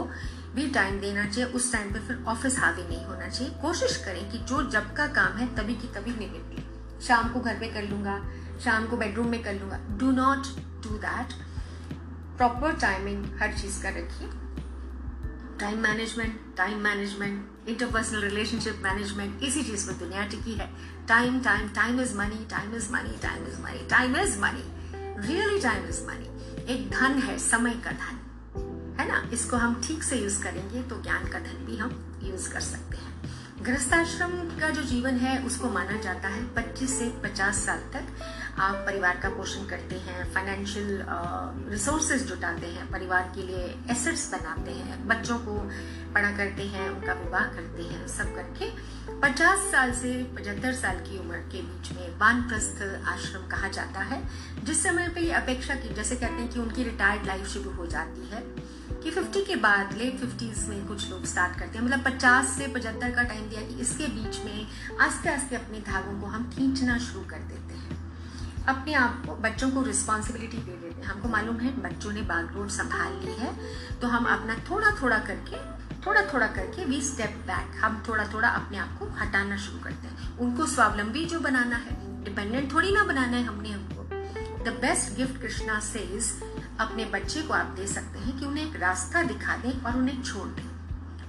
[0.54, 4.30] भी टाइम देना चाहिए। उस टाइम पे फिर ऑफ़िस हावी नहीं होना चाहिए। कोशिश करें
[4.30, 7.66] कि जो जब का काम है, तभी की तभी निपट ले। शाम को घर पे
[7.66, 8.18] कर लूँगा,
[8.64, 10.46] शाम को बेडरूम में कर लूँगा। Do not
[10.84, 11.32] do that
[12.36, 14.28] proper timing हर चीज़ का रखिए।
[15.60, 20.70] Time management time management interpersonal relationship management इसी चीज़ पर दुनिया टिकी है।
[21.08, 24.64] Time time time is money time is money time is money time is money
[25.26, 26.30] really time is money
[26.72, 28.16] एक धन है, समय का धन,
[29.00, 29.30] है ना?
[29.32, 32.96] इसको हम ठीक से यूज़ करेंगे तो ज्ञान का धन भी हम यूज़ कर सकते
[32.96, 33.10] हैं।
[33.62, 38.04] गृहस्थाश्रम का जो जीवन है, उसको माना जाता है 25 से 50 साल तक।
[38.58, 41.04] आप परिवार का पोषण करते हैं फाइनेंशियल
[41.70, 45.58] रिसोर्सेज जुटाते हैं, परिवार के लिए एसेट्स बनाते हैं, बच्चों को
[46.14, 48.70] पढ़ा करते हैं, उनका विवाह करते हैं, सब करके
[49.20, 54.28] 50 साल से 75 साल की उम्र के बीच में वानप्रस्थ आश्रम कहा जाता है,
[54.64, 57.86] जिस समय पे ये अपेक्षा की, जैसे कहते हैं कि उनकी रिटायर्ड लाइफ शुरू हो
[57.86, 58.42] जाती है,
[59.00, 62.66] कि 50 के बाद लेट फिफ्टीज में कुछ लोग स्टार्ट करते हैं। मतलब 50 से
[62.68, 64.66] 75 का टाइम दिया कि इसके बीच में
[65.00, 67.69] आस्ते आस्ते अपने धागों को हम खींचना शुरू कर देते हैं।
[68.70, 72.68] अपने आप को, बच्चों को रिस्पॉन्सिबिलिटी दे देते हैं। हमको मालूम है, बच्चों ने बागडोर
[72.70, 73.54] संभाल ली है
[74.00, 75.68] तो हम अपना थोड़ा थोड़ा करके
[76.00, 80.08] थोड़ा थोड़ा करके वी स्टेप बैक हम थोड़ा थोड़ा अपने आप को हटाना शुरू करते
[80.08, 84.04] हैं। उनको स्वावलंबी जो बनाना है डिपेंडेंट थोड़ी ना बनाना है हमने हमको।
[84.64, 86.32] The best gift Krishna says
[86.80, 90.22] अपने बच्चे को आप दे सकते हैं कि उन्हें एक रास्ता दिखा दें और उन्हें
[90.22, 90.69] छोड़ दें।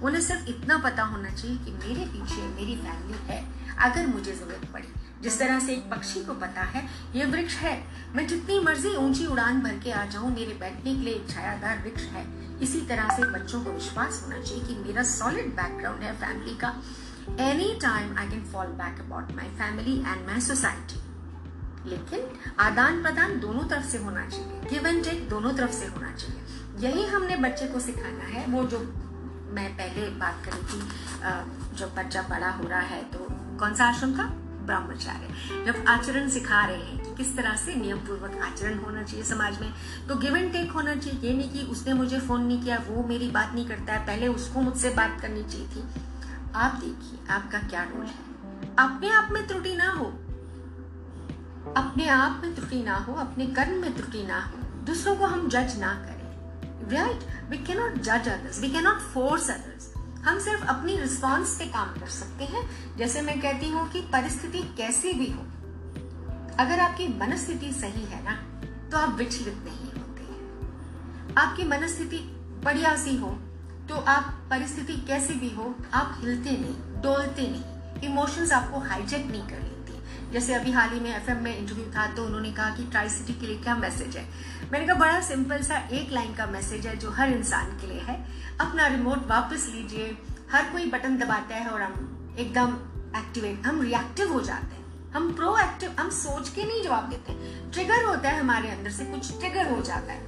[0.02, 3.44] उन्हें सिर्फ़ इतना पता होना चाहिए कि मेरे पीछे मेरी फैमिली है,
[3.80, 4.88] अगर मुझे ज़रूरत पड़ी।
[5.22, 7.76] जिस तरह से एक पक्षी को पता है, ये वृक्ष है।
[8.14, 11.78] मैं जितनी मर्ज़ी ऊँची उड़ान भर के आ जाऊँ, मेरे बैठने के लिए एक छायादार
[11.78, 12.26] वृक्ष है।
[12.60, 16.74] इसी तरह से बच्चों को विश्वास होना चाहिए कि मेरा सॉलिड बैकग्राउंड है फैमिली का।
[17.40, 21.00] Any time I can fall back about my family and my society
[21.86, 22.26] लेकिन
[22.60, 26.88] आदान प्रदान दोनों तरफ़ से होना चाहिए। गिव एंड टेक दोनों तरफ़ से होना चाहिए।
[26.88, 28.78] यही हमने बच्चे को सिखाना है, वो जो
[29.52, 30.80] मैं पहले बात करी थी
[31.78, 33.26] जब बच्चा बड़ा हो रहा है तो
[33.58, 34.24] कौन सा आश्रम था?
[34.62, 39.24] ब्रह्मचार्य। जब आचरण सिखा रहे हैं कि किस तरह से नियम पूर्वक आचरण होना चाहिए
[39.24, 39.72] समाज में
[40.08, 43.04] तो गिव एंड टेक होना चाहिए। ये नहीं कि उसने मुझे फ़ोन नहीं किया, वो
[43.04, 45.84] मेरी बात नहीं करता है, पहले उसको मुझसे बात करनी चाहिए थी।
[46.54, 48.30] आप देखिए, आपका क्या रोल है।
[48.78, 50.06] अपने आप में त्रुटि ना हो।
[51.76, 55.48] अपने आप में त्रुटि ना हो, अपने कर्म में त्रुटि ना हो। दूसरों को हम
[55.48, 56.11] जज ना करें।
[56.90, 59.92] राइट वी कैनॉट जज others we cannot force others
[60.24, 62.62] हम सिर्फ़ अपनी रिस्पॉन्स पे काम कर सकते हैं।
[62.98, 65.42] जैसे मैं कहती हूँ कि परिस्थिति कैसी भी हो,
[66.58, 68.34] अगर आपकी मनस्थिति सही है ना
[68.90, 72.18] तो आप विचलित नहीं होते हैं। आपकी मनस्थिति
[72.64, 73.30] बढ़िया सी हो
[73.88, 79.42] तो आप परिस्थिति कैसी भी हो, आप हिलते नहीं, डोलते नहीं। इमोशंस आपको हाईजेक नहीं
[79.42, 79.70] कर
[80.32, 83.32] जैसे अभी हाल ही में एफएम में इंटरव्यू था तो उन्होंने कहा कि ट्राई सिटी
[83.32, 84.24] के लिए क्या मैसेज है?
[84.72, 88.00] मैंने कहा, बड़ा सिंपल सा एक लाइन का मैसेज है जो हर इंसान के लिए
[88.00, 88.14] है।
[88.60, 90.16] अपना रिमोट वापस लीजिए।
[90.52, 92.72] हर कोई बटन दबाता है और हम एकदम
[93.18, 97.34] एक्टिवेट हम रिएक्टिव हो जाते हैं। हम प्रोएक्टिव हम सोच के नहीं जवाब देते।
[97.70, 100.20] ट्रिगर होता है हमारे अंदर से, कुछ ट्रिगर हो जाता है।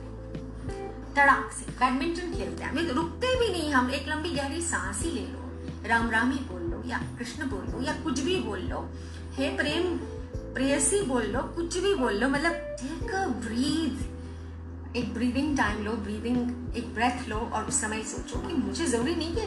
[1.14, 5.26] तड़ाक से बैडमिंटन खेलते हैं रुकते भी नहीं हम, एक लंबी गहरी सांस ही ले
[5.26, 8.88] लो। राम राम ही बोल लो या कृष्ण बोल लो या कुछ भी बोल लो।
[9.34, 9.96] हे प्रेम,
[10.54, 14.13] प्रेयसी बोल लो, कुछ भी बोल लो। मतलब टेक अ ब्रीथ
[14.96, 19.14] एक ब्रीदिंग टाइम लो ब्रीदिंग एक ब्रेथ लो और उस समय सोचो कि मुझे ज़रूरी
[19.14, 19.40] नहीं कि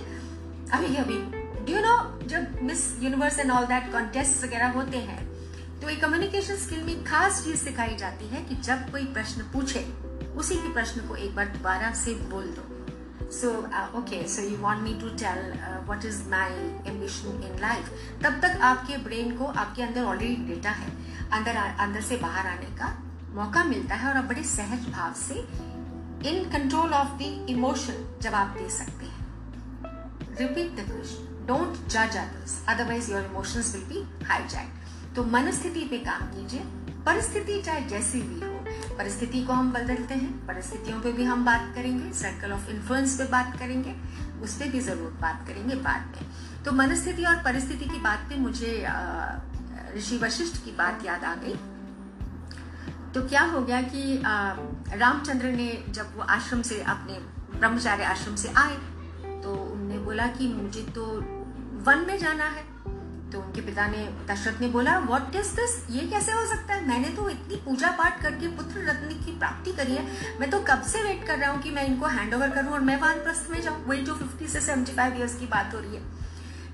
[0.73, 1.17] अभी अभी।
[1.65, 5.25] डू यू नो जब miss universe and all that contest वगैरह होते हैं
[5.81, 9.85] तो एक कम्युनिकेशन स्किल में खास चीज़ सिखाई जाती है कि जब कोई प्रश्न पूछे,
[10.37, 13.49] उसी के प्रश्न को एक बार दोबारा से बोल दो। So
[13.99, 15.51] okay so you want me to tell
[15.85, 16.51] what is my
[16.87, 17.91] ambition in life
[18.23, 20.91] तब तक आपके ब्रेन को आपके अंदर ऑलरेडी डेटा है,
[21.33, 22.95] अंदर अंदर से बाहर आने का।
[23.37, 25.35] मौका मिलता है और आप बड़े सहज भाव से
[26.29, 29.25] in control of the emotion जवाब दे सकते हैं।
[30.39, 35.97] रिपीट द क्वेश्चन डोंट जज others otherwise your emotions will be hijack तो मनस्थिति पे
[35.99, 36.63] काम कीजिए।
[37.05, 38.53] परिस्थिति चाहे जैसी भी हो,
[38.97, 43.23] परिस्थिति को हम बदलते हैं, परिस्थितियों पे भी हम बात करेंगे सर्कल ऑफ़ इन्फ्लुएंस पे
[43.31, 43.95] बात करेंगे,
[44.43, 48.35] उस पर भी ज़रूर बात करेंगे बाद में। तो मनस्थिति और परिस्थिति की बात पे
[48.39, 48.73] मुझे
[49.95, 51.55] ऋषि वशिष्ठ की बात याद आ गई।
[53.13, 54.21] तो क्या हो गया कि
[54.97, 57.19] रामचंद्र ने जब वो आश्रम से अपने
[57.59, 58.75] ब्रह्मचार्य आश्रम से आए
[59.43, 61.05] तो उनने बोला कि मुझे तो
[61.83, 62.65] वन में जाना है।
[63.31, 66.87] तो उनके पिता ने, दशरथ ने बोला व्हाट इज़ दिस ये कैसे हो सकता है?
[66.87, 70.05] मैंने तो इतनी पूजा पाठ करके पुत्र रत्न की प्राप्ति करी है।
[70.39, 72.79] मैं तो कब से वेट कर रहा हूँ कि मैं इनको हैंड ओवर करूँ और
[72.81, 73.83] मैं वानप्रस्थ में जाऊँ?
[73.85, 76.01] वही जो फिफ्टी से सेवेंटी फाइव ईयर्स की बात हो रही है।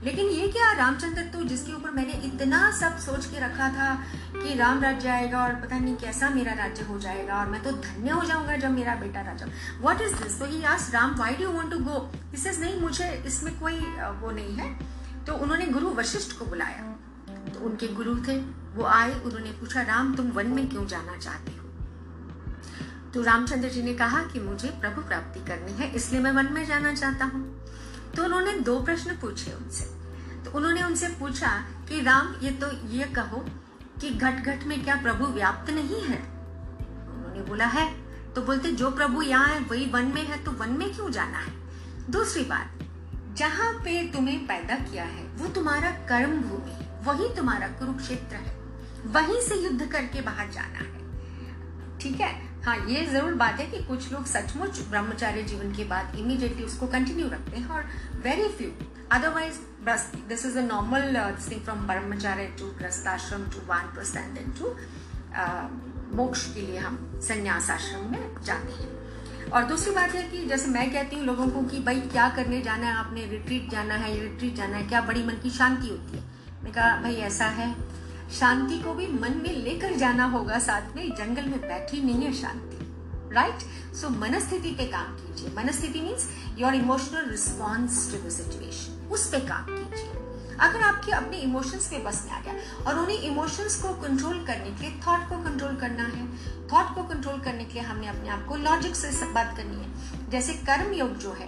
[0.04, 3.93] लेकिन ये क्या, रामचंद्र तो जिसके ऊपर मैंने इतना सब सोच के रखा था
[4.34, 7.72] कि राम राज्य आएगा और पता नहीं कैसा मेरा राज्य हो जाएगा और मैं तो
[7.72, 9.45] धन्य हो जाऊँगा जब मेरा बेटा राजा।
[9.82, 13.24] व्हाट इज़ दिस तो he ask Ram why do want to go इस नहीं, मुझे
[13.26, 13.80] इसमें कोई
[14.22, 14.80] वो नहीं है।
[15.26, 16.84] तो उन्होंने गुरु वशिष्ठ को बुलाया।
[17.54, 18.38] तो उनके गुरु थे,
[18.76, 21.60] वो आए, उन्होंने पूछा, राम, तुम वन में क्यों जाना चाहते हो?
[23.14, 26.66] तो रामचंद्र जी ने कहा कि मुझे प्रभु प्राप्ति करनी है, इसलिए मैं वन में
[26.66, 27.53] जाना चाहता हूँ।
[28.16, 29.86] तो उन्होंने दो प्रश्न पूछे उनसे।
[30.43, 33.45] तो उन्होंने उनसे पूछा कि, राम, ये तो ये कहो
[34.01, 36.24] कि घट घट में क्या प्रभु व्याप्त नहीं है?
[37.14, 38.03] उन्होंने बोला, है।
[38.34, 41.38] तो बोलते, जो प्रभु यहाँ है, वही वन में है तो वन में क्यों जाना
[41.38, 41.53] है?
[42.09, 42.72] दूसरी बात,
[43.38, 48.57] जहाँ पे तुम्हें पैदा किया है, वो तुम्हारा कर्म भूमि वही तुम्हारा कुरुक्षेत्र है।
[49.05, 50.93] वहीं से युद्ध करके बाहर जाना है।
[51.99, 52.53] ठीक है?
[52.66, 56.88] हाँ ये ज़रूर बात है कि कुछ लोग सचमुच ब्रह्मचार्य जीवन के बाद इमीडिएटली उसको
[56.88, 57.88] कंटिन्यू रखते हैं और
[58.24, 58.70] very few
[59.11, 59.57] otherwise
[60.30, 61.16] this is a normal
[61.51, 64.76] thing from brahmacharya to grihastashram to one and then to
[66.16, 66.97] मोक्ष के लिए हम
[67.28, 71.47] संन्यास आश्रम में जाते हैं। और दूसरी बात है कि जैसे मैं कहती हूँ लोगों
[71.47, 72.93] को कि भाई, क्या करने जाना है?
[72.95, 76.24] आपने रिट्रीट जाना है रिट्रीट जाना है, क्या बड़ी मन की शांति होती है?
[76.64, 77.76] मैं कहा, भाई, ऐसा है।
[78.39, 82.34] शांति को भी मन में लेकर जाना होगा। साथ में जंगल में बैठी नहीं है
[82.34, 82.79] शांति।
[83.34, 83.59] राइट
[83.95, 86.27] सो मनस्थिति पे काम कीजिए। मनस्थिति means
[86.57, 90.09] your emotional response to the situation उस पे काम कीजिए।
[90.59, 92.53] अगर आपके अपने इमोशंस पे बस में आ गया
[92.88, 96.27] और उन्हीं इमोशंस को कंट्रोल करने के लिए थॉट को कंट्रोल करना है।
[96.67, 99.75] थॉट को कंट्रोल करने के लिए हमें अपने आप को लॉजिक से सब बात करनी
[99.75, 101.47] है। जैसे कर्म योग जो है,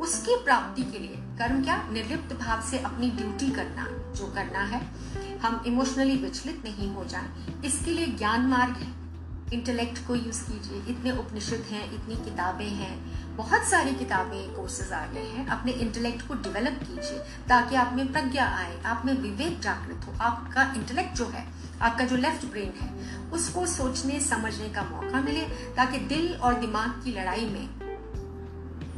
[0.00, 1.88] उसकी प्राप्ति के लिए कर्म क्या?
[1.92, 4.80] निर्लिप्त भाव से अपनी ड्यूटी करना, जो करना है।
[5.42, 7.28] हम इमोशनली विचलित नहीं हो जाए।
[7.64, 9.04] इसके लिए ज्ञान मार्ग है।
[9.54, 15.06] इंटेलेक्ट को यूज़ कीजिए। इतने उपनिषद हैं, इतनी किताबें हैं। बहुत सारी किताबें कोर्सेज आ
[15.06, 17.18] गए हैं। अपने इंटेलेक्ट को डेवलप कीजिए
[17.48, 21.48] ताकि आप में प्रज्ञा आए, आप में विवेक जागृत हो। आपका इंटेलेक्ट जो है,
[21.82, 25.40] आपका जो लेफ़्ट ब्रेन है, उसको सोचने, समझने का मौका मिले
[25.74, 27.84] ताकि दिल और दिमाग की लड़ाई में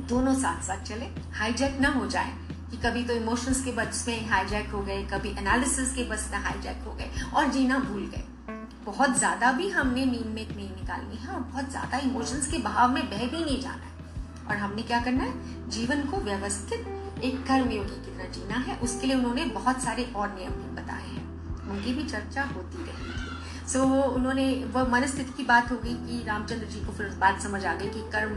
[0.08, 2.45] दोनों साथ साथ चले हाईजैक ना हो जाए।
[2.76, 6.38] कि कभी तो इमोशंस के बस में हाईजैक हो गए कभी एनालिसिस के बस में
[6.38, 8.24] हाईजैक हो गए और जीना भूल गए।
[8.84, 12.92] बहुत ज़्यादा भी हमने नींद में नहीं निकालनी है और बहुत ज़्यादा इमोशंस के बहाव
[12.92, 15.68] में बह भी नहीं जाना है। और हमने क्या करना है?
[15.68, 20.28] जीवन को व्यवस्थित एक कर्मयोगी की तरह जीना है। उसके लिए उन्होंने बहुत सारे और
[20.34, 21.24] नियम भी बताए हैं।
[21.70, 25.94] उनकी भी चर्चा होती रही थी। सो so, उन्होंने वह मनस्थिति की बात हो गई
[25.94, 28.36] कि रामचंद्र जी को फिर बात समझ आ गई कि कर्म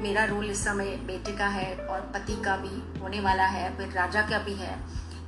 [0.00, 3.88] मेरा रोल इस समय बेटे का है और पति का भी होने वाला है, फिर
[3.92, 4.76] राजा का भी है।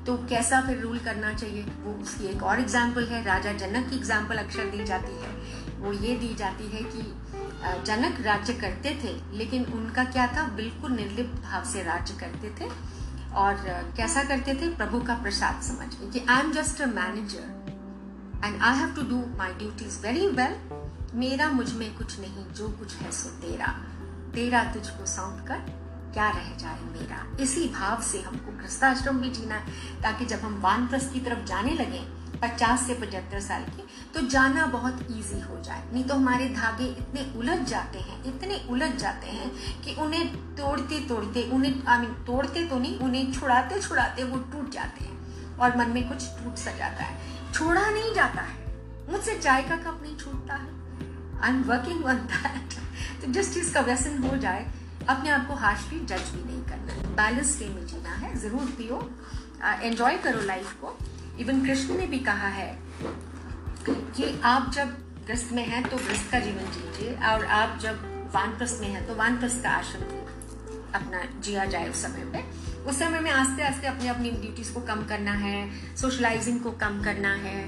[0.07, 1.63] तो कैसा फिर रूल करना चाहिए?
[1.81, 5.31] वो उसकी एक और एग्ज़ाम्पल है। राजा जनक की एग्ज़ाम्पल अक्सर दी जाती है।
[5.81, 7.03] वो ये दी जाती है कि
[7.87, 10.47] जनक राज्य करते थे, लेकिन उनका क्या था?
[10.57, 12.71] बिल्कुल निर्लिप्त भाव से राज्य करते थे
[13.35, 13.55] और
[13.97, 14.69] कैसा करते थे?
[14.77, 19.23] प्रभु का प्रसाद समझ। कि I am just a manager and I have to do
[19.39, 20.57] my duties very well
[21.15, 23.75] मेरा मुझमें कुछ नहीं, जो कुछ है सो तेरा।
[24.35, 25.59] तेरा तुझको सौंप कर
[26.13, 27.25] क्या रह जाए मेरा?
[27.41, 31.75] इसी भाव से हमको ग्रस्ताश्रम भी जीना है, ताकि जब हम वानप्रस्थ की तरफ़ जाने
[31.75, 32.01] लगे,
[32.43, 33.83] पचास से पचहत्तर साल के
[34.15, 38.61] तो जाना बहुत इजी हो जाए। नहीं तो हमारे धागे इतने उलझ जाते हैं, इतने
[38.71, 39.51] उलझ जाते हैं
[39.83, 44.71] कि उन्हें तोड़ते तोड़ते उन्हें आई मीन तोड़ते तो नहीं, उन्हें छुड़ाते छुड़ाते वो टूट
[44.71, 48.59] जाते हैं, और मन में कुछ टूट सा जाता है। छोड़ा नहीं जाता है।
[49.11, 50.80] मुझसे चाय का कप नहीं छूटता है।
[51.43, 52.75] I am working on that
[53.21, 54.67] तो जिस चीज़ का व्यसन हो जाए,
[55.09, 58.67] अपने आप को हार्शली जज भी नहीं करना। है बैलेंस वे में जीना है, ज़रूर
[58.79, 59.01] पियो।
[59.83, 60.97] एंजॉय करो लाइफ को।
[61.41, 62.71] इवन कृष्ण ने भी कहा है
[63.89, 68.81] कि आप जब ग्रस्त में हैं तो ग्रस्त का जीवन जीजिए, और आप जब वानप्रस्थ
[68.81, 70.19] में हैं तो वानप्रस्थ का आश्रम
[70.95, 72.43] अपना जिया जाए उस समय पे।
[72.83, 75.57] उस समय में आस्ते आस्ते अपने अपनी ड्यूटीज़ को कम करना है
[75.97, 77.59] सोशलाइजिंग को कम करना है।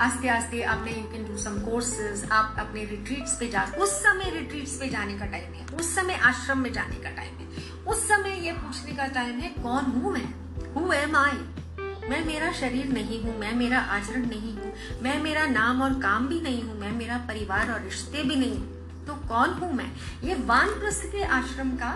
[0.00, 4.30] आस्ते आस्ते आपने you can do some courses आप अपने रिट्रीट्स पे जा, उस समय
[4.30, 7.48] रिट्रीट्स पे जाने का टाइम है, उस समय आश्रम में जाने का टाइम है।
[7.86, 10.28] उस समय ये पूछने का टाइम है, कौन हूँ मैं?
[10.74, 14.72] हु एम आई मैं मेरा शरीर नहीं हूँ, मैं मेरा आचरण नहीं हूँ,
[15.02, 18.56] मैं मेरा नाम और काम भी नहीं हूँ, मैं मेरा परिवार और रिश्ते भी नहीं
[18.56, 19.90] हूँ। तो कौन हूँ मैं?
[20.24, 21.92] ये वानप्रस्थ के आश्रम का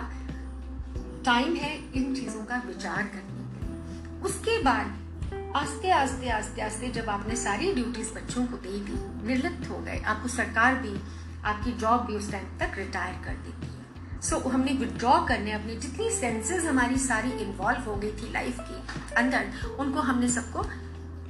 [1.25, 4.93] टाइम है इन चीज़ों का विचार करने के उसके बाद
[5.55, 9.99] आस्ते आस्ते आस्ते आस्ते जब आपने सारी ड्यूटीज़ बच्चों को दे दी निर्लिप्त हो गए
[10.05, 10.95] आपको सरकार भी
[11.45, 15.51] आपकी जॉब भी उस टाइम तक रिटायर कर देती है। सो so, हमने विदड्रॉ करने
[15.51, 20.65] अपनी जितनी सेंसेस हमारी सारी इन्वॉल्व हो गई थी लाइफ के अंदर उनको हमने सबको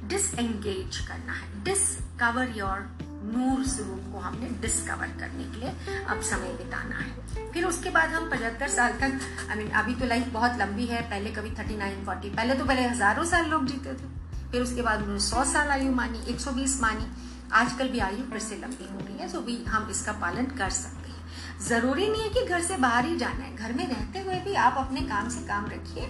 [0.08, 6.52] डिसएंगेज करना है। डिसकवर योर नूर स्वरूप को हमने डिस्कवर करने के लिए अब समय
[6.54, 9.18] बिताना है। फिर उसके बाद हम पचहत्तर साल तक
[9.50, 12.64] आई मीन अभी तो लाइफ बहुत लंबी है, पहले कभी थर्टी नाइन फोर्टी पहले तो
[12.64, 14.14] पहले हज़ारों साल लोग जीते थे।
[14.50, 17.06] फिर उसके बाद उन्होंने सौ साल आयु मानी, एक सौ बीस मानी।
[17.54, 20.70] आजकल भी आयु फिर से लंबी हो गई है सो भी हम इसका पालन कर
[20.72, 24.20] सकते हैं। ज़रूरी नहीं है कि घर से बाहर ही जाना है। घर में रहते
[24.20, 26.08] हुए भी आप अपने काम से काम रखिए,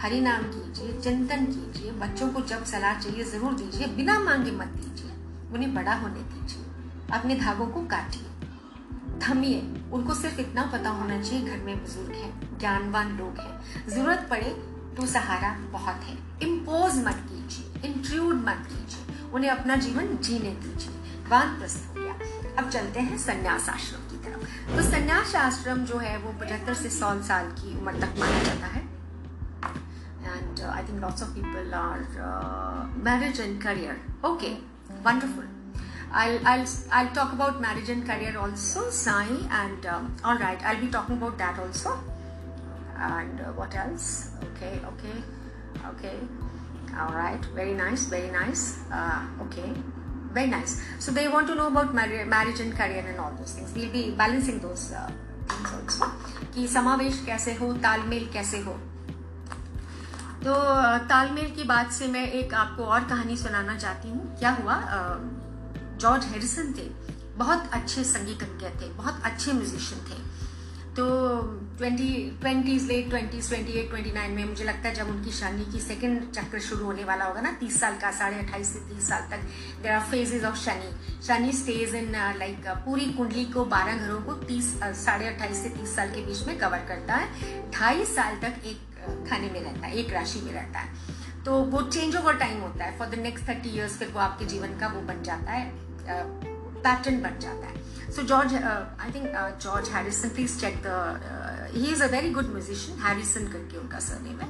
[0.00, 4.76] हरि नाम कीजिए, चिंतन कीजिए, बच्चों को जब सलाह चाहिए ज़रूर दीजिए, बिना मांगे मत
[4.76, 5.07] दीजिए।
[5.52, 6.64] उन्हें बड़ा होने दीजिए,
[7.12, 8.26] अपने धागों को काटिए।
[9.20, 9.60] थमिए,
[9.92, 14.50] उनको सिर्फ़ इतना पता होना चाहिए घर में बुज़ुर्ग हैं, ज्ञानवान लोग हैं। ज़रूरत पड़े
[14.96, 20.94] तो सहारा बहुत है। इम्पोज मत कीजिए इंट्रूड मत कीजिए, उन्हें अपना जीवन जीने दीजिए।
[21.28, 22.14] वानप्रस्थ हो गया।
[22.58, 26.90] अब चलते हैं संन्यास आश्रम की तरफ़। तो संन्यास आश्रम जो है, वो पचहत्तर से
[26.90, 28.82] सौ साल की उम्र तक माना जाता है।
[30.28, 32.00] And I think lots of people are
[33.04, 34.50] marriage and career okay
[35.07, 35.47] Wonderful
[36.15, 40.79] I'll, I'll, I'll talk about marriage and career also, Sai, and um, all right, I'll
[40.79, 41.99] be talking about that also.
[42.95, 44.29] And uh, what else?
[44.43, 45.23] Okay, okay,
[45.87, 46.15] okay.
[46.99, 48.77] All right, very nice, very nice.
[48.91, 49.73] Uh, okay,
[50.31, 50.79] very nice.
[50.99, 53.73] So they want to know about mar- marriage and career and all those things.
[53.73, 55.09] We'll be balancing those uh,
[55.49, 56.11] things also.
[56.55, 58.79] कि समावेश कैसे हो तालमेल कैसे हो
[60.38, 60.54] तो
[61.08, 64.80] तालमेल की बात से मैं एक आपको और कहानी सुनाना चाहती हूँ। क्या हुआ?
[66.00, 66.88] जॉर्ज हेरिसन थे।
[67.36, 70.26] बहुत अच्छे संगीतज्ञ थे, बहुत अच्छे म्यूजिशियन थे।
[70.96, 71.04] तो
[71.78, 72.08] twenty,
[72.40, 75.80] twenties late twenties, twenty eight, twenty nine में मुझे लगता है जब उनकी शादी की
[75.80, 79.28] सेकंड चक्र शुरू होने वाला होगा ना, तीस साल का, साढ़े अट्ठाईस से तीस साल
[79.30, 79.44] तक
[79.82, 80.90] there are phases of Shani
[81.26, 84.74] Shani stage in like पूरी कुंडली को, बारह घरों को तीस
[85.04, 88.87] साढ़े अट्ठाईस से तीस साल के बीच में कवर करता है। ढाई साल तक एक
[89.28, 92.84] खाने में रहता है एक राशि में रहता है। तो वो चेंज ओवर टाइम होता
[92.84, 95.72] है। For the next thirty years फिर वो आपके जीवन का वो बन जाता है
[96.08, 102.02] पैटर्न बन जाता है। So George I think George Harrison please check the he is
[102.02, 104.48] a very good musician Harrison करके उनका सरनेम है।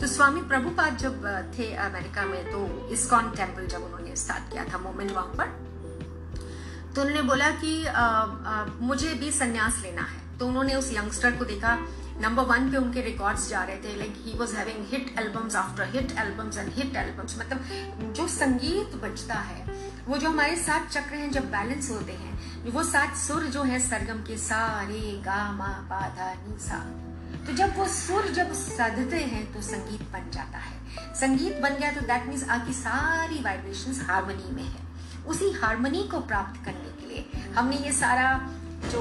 [0.00, 1.26] तो स्वामी प्रभुपाद जब
[1.58, 5.58] थे अमेरिका में तो इस्कॉन टेंपल जब उन्होंने स्टार्ट किया था मोमेंट वहाँ पर
[6.94, 11.36] तो उन्होंने बोला कि आ, आ, मुझे भी संन्यास लेना है। तो उन्होंने उस यंगस्टर
[11.36, 11.74] को देखा
[12.20, 15.90] नंबर वन पे उनके रिकॉर्ड्स जा रहे थे like he was having hit albums after
[15.94, 19.64] hit albums and hit albums मतलब जो संगीत बजता है,
[20.08, 23.78] वो जो हमारे सात चक्र हैं जब बैलेंस होते हैं, वो सात सुर जो है
[23.80, 26.78] सरगम के सा रे गा, मा, पा, धा, नी, सा।
[27.46, 31.92] तो जब वो सुर जब सधते हैं तो संगीत बन जाता है। संगीत बन गया
[31.92, 34.88] तो दैट मीन्स आपकी सारी वाइब्रेशंस हारमोनी में है।
[35.26, 38.28] उसी हारमोनी को प्राप्त करने के लिए हमने ये सारा
[38.82, 39.00] जो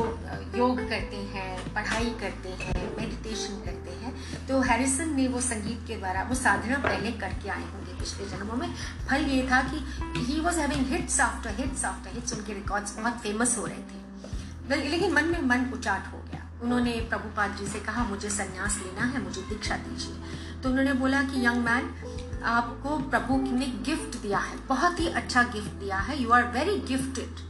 [0.56, 2.79] योग करते हैं, पढ़ाई करते हैं
[3.10, 7.64] मेडिटेशन करते हैं तो हैरिसन ने वो संगीत के द्वारा, वो साधना पहले करके आए
[7.64, 8.74] होंगे पिछले जन्मों में।
[9.10, 9.78] फल ये था कि
[10.18, 14.88] he was having hits after hits after hits उनके रिकॉर्ड्स बहुत फ़ेमस हो रहे थे।
[14.90, 19.06] लेकिन मन में मन उचाट हो गया। उन्होंने प्रभुपाद जी से कहा, मुझे संन्यास लेना
[19.06, 24.40] है, मुझे दीक्षा दीजिए। तो उन्होंने बोला कि यंग मैन आपको प्रभु ने गिफ्ट दिया
[24.40, 27.48] है, बहुत ही अच्छा गिफ्ट दिया है यू आर वेरी गिफ्टेड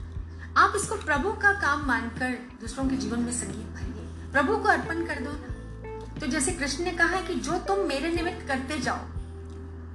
[0.57, 2.31] आप इसको प्रभु का काम मानकर
[2.61, 3.98] दूसरों के जीवन में संगीत भरिए।
[4.31, 7.79] प्रभु को अर्पण कर दो। ना तो जैसे कृष्ण ने कहा है कि जो तुम
[7.87, 8.99] मेरे निमित्त करते जाओ,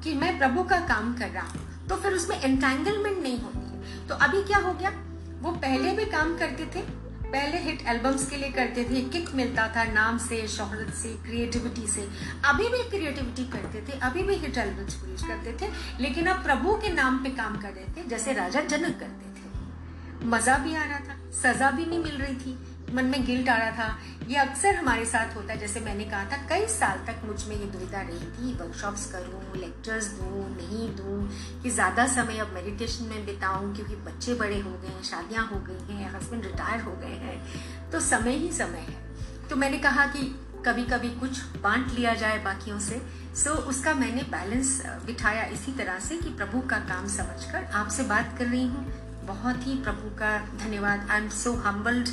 [0.04, 4.06] कि मैं प्रभु का काम कर रहा हूँ तो फिर उसमें एंटेंगलमेंट नहीं होती है।
[4.08, 4.92] तो अभी क्या हो गया?
[5.40, 6.80] वो पहले भी काम करते थे,
[7.24, 11.86] पहले हिट एल्बम्स के लिए करते थे किक मिलता था नाम से, शोहरत से क्रिएटिविटी
[11.88, 12.08] से।
[12.44, 15.70] अभी भी क्रिएटिविटी करते थे, अभी भी हिट एल्बम्स प्रोड्यूस करते थे,
[16.00, 20.26] लेकिन अब प्रभु के नाम पे काम कर रहे थे, जैसे राजा जनक करते थे।
[20.26, 22.58] मज़ा भी आ रहा था, सजा भी नहीं मिल रही थी।
[22.94, 26.24] मन में गिल्ट आ रहा था। ये अक्सर हमारे साथ होता है जैसे मैंने कहा
[26.24, 31.16] था कई साल तक मुझमें ये दुविधा रही थी। वर्कशॉप्स करूँ लेक्चर्स दूँ नहीं दूँ
[31.62, 35.58] कि ज़्यादा समय अब मेडिटेशन में बिताऊं क्योंकि बच्चे बड़े हो गए हैं शादियाँ हो
[35.66, 39.02] गई हैं हस्बैंड रिटायर हो गए हैं तो समय ही समय है।
[39.48, 40.22] तो मैंने कहा कि
[40.66, 43.00] कभी कभी कुछ बांट लिया जाए बाकियों से।
[43.34, 48.02] सो so, उसका मैंने बैलेंस बिठाया इसी तरह से कि प्रभु का काम समझकर आपसे
[48.04, 48.86] बात कर रही हूँ।
[49.26, 52.08] बहुत ही प्रभु का धन्यवाद। I am so humbled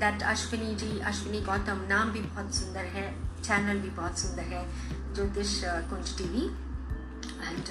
[0.00, 3.08] that Ashwini ji Ashwini Gautam नाम भी बहुत सुंदर है
[3.42, 4.64] चैनल भी बहुत सुंदर है
[5.14, 6.44] ज्योतिष कुंज टीवी
[7.40, 7.68] एंड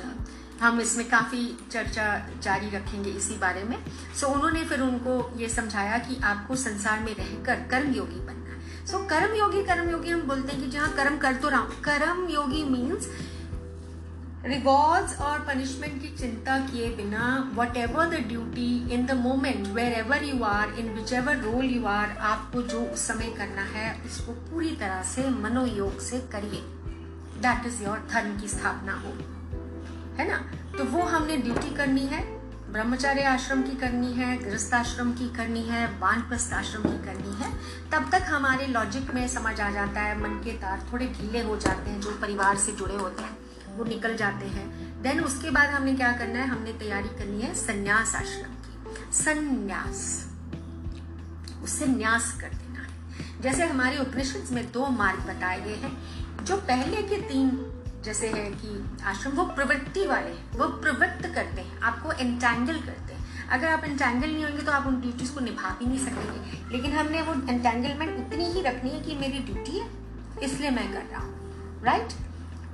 [0.62, 2.06] हम इसमें काफ़ी चर्चा
[2.44, 7.00] जारी रखेंगे इसी बारे में सो so, उन्होंने फिर उनको ये समझाया कि आपको संसार
[7.00, 10.62] में रहकर कर्म योगी बनना है सो so, कर्म योगी कर्म योगी हम बोलते हैं
[10.62, 13.08] कि जहाँ कर्म कर तो रहा हूँ कर्म योगी मीन्स
[14.46, 20.44] रिवॉर्ड्स और पनिशमेंट की चिंता किए बिना whatever the duty in the moment wherever you
[20.44, 25.04] are in whichever role you are आपको जो उस समय करना है, उसको पूरी तरह
[25.04, 26.62] से मनोयोग से करिए।
[27.42, 29.14] दैट इज़ योर धर्म की स्थापना हो।
[30.18, 30.52] है ना?
[30.78, 32.40] तो वो हमने ड्यूटी करनी है,
[32.72, 37.54] ब्रह्मचार्य आश्रम की करनी है, गृहस्थ आश्रम की करनी है, वानप्रस्थ आश्रम की करनी है,
[37.92, 41.58] तब तक हमारे लॉजिक में समझ आ जाता है, मन के तार थोड़े ढीले हो
[41.58, 44.68] जाते हैं, जो परिवार से जुड़े होते हैं। वो निकल जाते हैं।
[45.02, 46.48] देन उसके बाद हमने क्या करना है?
[46.48, 50.26] हमने तैयारी करनी है संन्यास आश्रम की। संन्यास।
[51.64, 56.58] उससे न्यास कर देना है। जैसे हमारे उपनिषद में दो मार्ग बताए गए हैं। जो
[56.58, 57.50] पहले के तीन
[58.04, 63.48] जैसे है कि आश्रम, वो प्रवृत्ति वाले वो प्रवृत्त करते हैं। आपको एंटैंगल करते हैं।
[63.50, 66.98] अगर आप एंटैंगल नहीं होंगे तो आप उन ड्यूटीज़ को निभा भी नहीं सकेंगे। लेकिन
[66.98, 69.90] हमने वो एंटैंगलमेंट उतनी ही रखनी है कि मेरी ड्यूटी है,
[70.44, 72.14] इसलिए मैं कर रहा हूँ। राइट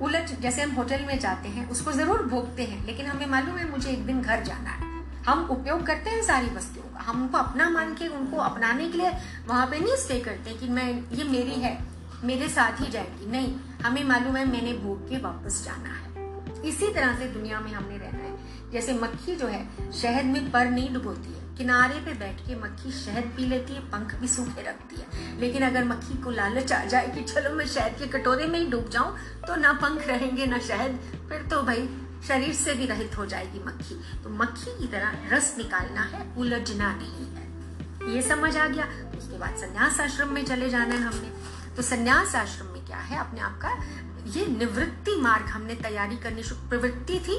[0.02, 3.70] उलट जैसे हम होटल में जाते हैं, उसको ज़रूर भोगते हैं, लेकिन हमें मालूम है
[3.70, 7.38] मुझे एक दिन घर जाना है। हम उपयोग करते हैं सारी वस्तुओं का। हम उनको
[7.38, 9.12] अपना मान के, उनको अपनाने के लिए
[9.46, 11.78] वहाँ पे नहीं स्टे करते कि मैं, ये मेरी है,
[12.24, 16.06] मेरे साथ ही जाएगी। नहीं, हमें मालूम है मैंने भोग के वापस जाना है।
[16.68, 18.36] इसी तरह से दुनिया में हमने रहना है।
[18.72, 22.90] जैसे मक्खी जो है, शहद में पर नहीं डुबोती है। किनारे पे बैठ के मक्खी
[22.90, 26.84] शहद पी लेती है, पंख भी सूखे रखती है। लेकिन अगर मक्खी को लालच आ
[26.84, 30.46] जाए कि चलो मैं शहद के कटोरे में ही डूब जाऊँ तो ना पंख रहेंगे,
[30.46, 30.98] ना शहद।
[31.28, 31.88] फिर तो भाई,
[32.28, 36.92] शरीर से भी रहित हो जाएगी मक्खी। तो मक्खी की तरह रस निकालना है, उलझना
[36.94, 38.84] नहीं है। ये समझ आ गया?
[39.18, 41.32] उसके बाद संन्यास आश्रम में चले जाना है हमने।
[41.76, 43.18] तो संन्यास आश्रम में क्या है?
[43.18, 43.70] अपने आप का
[44.26, 47.38] ये निवृत्ति मार्ग हमने तैयारी करनी प्रवृत्ति थी।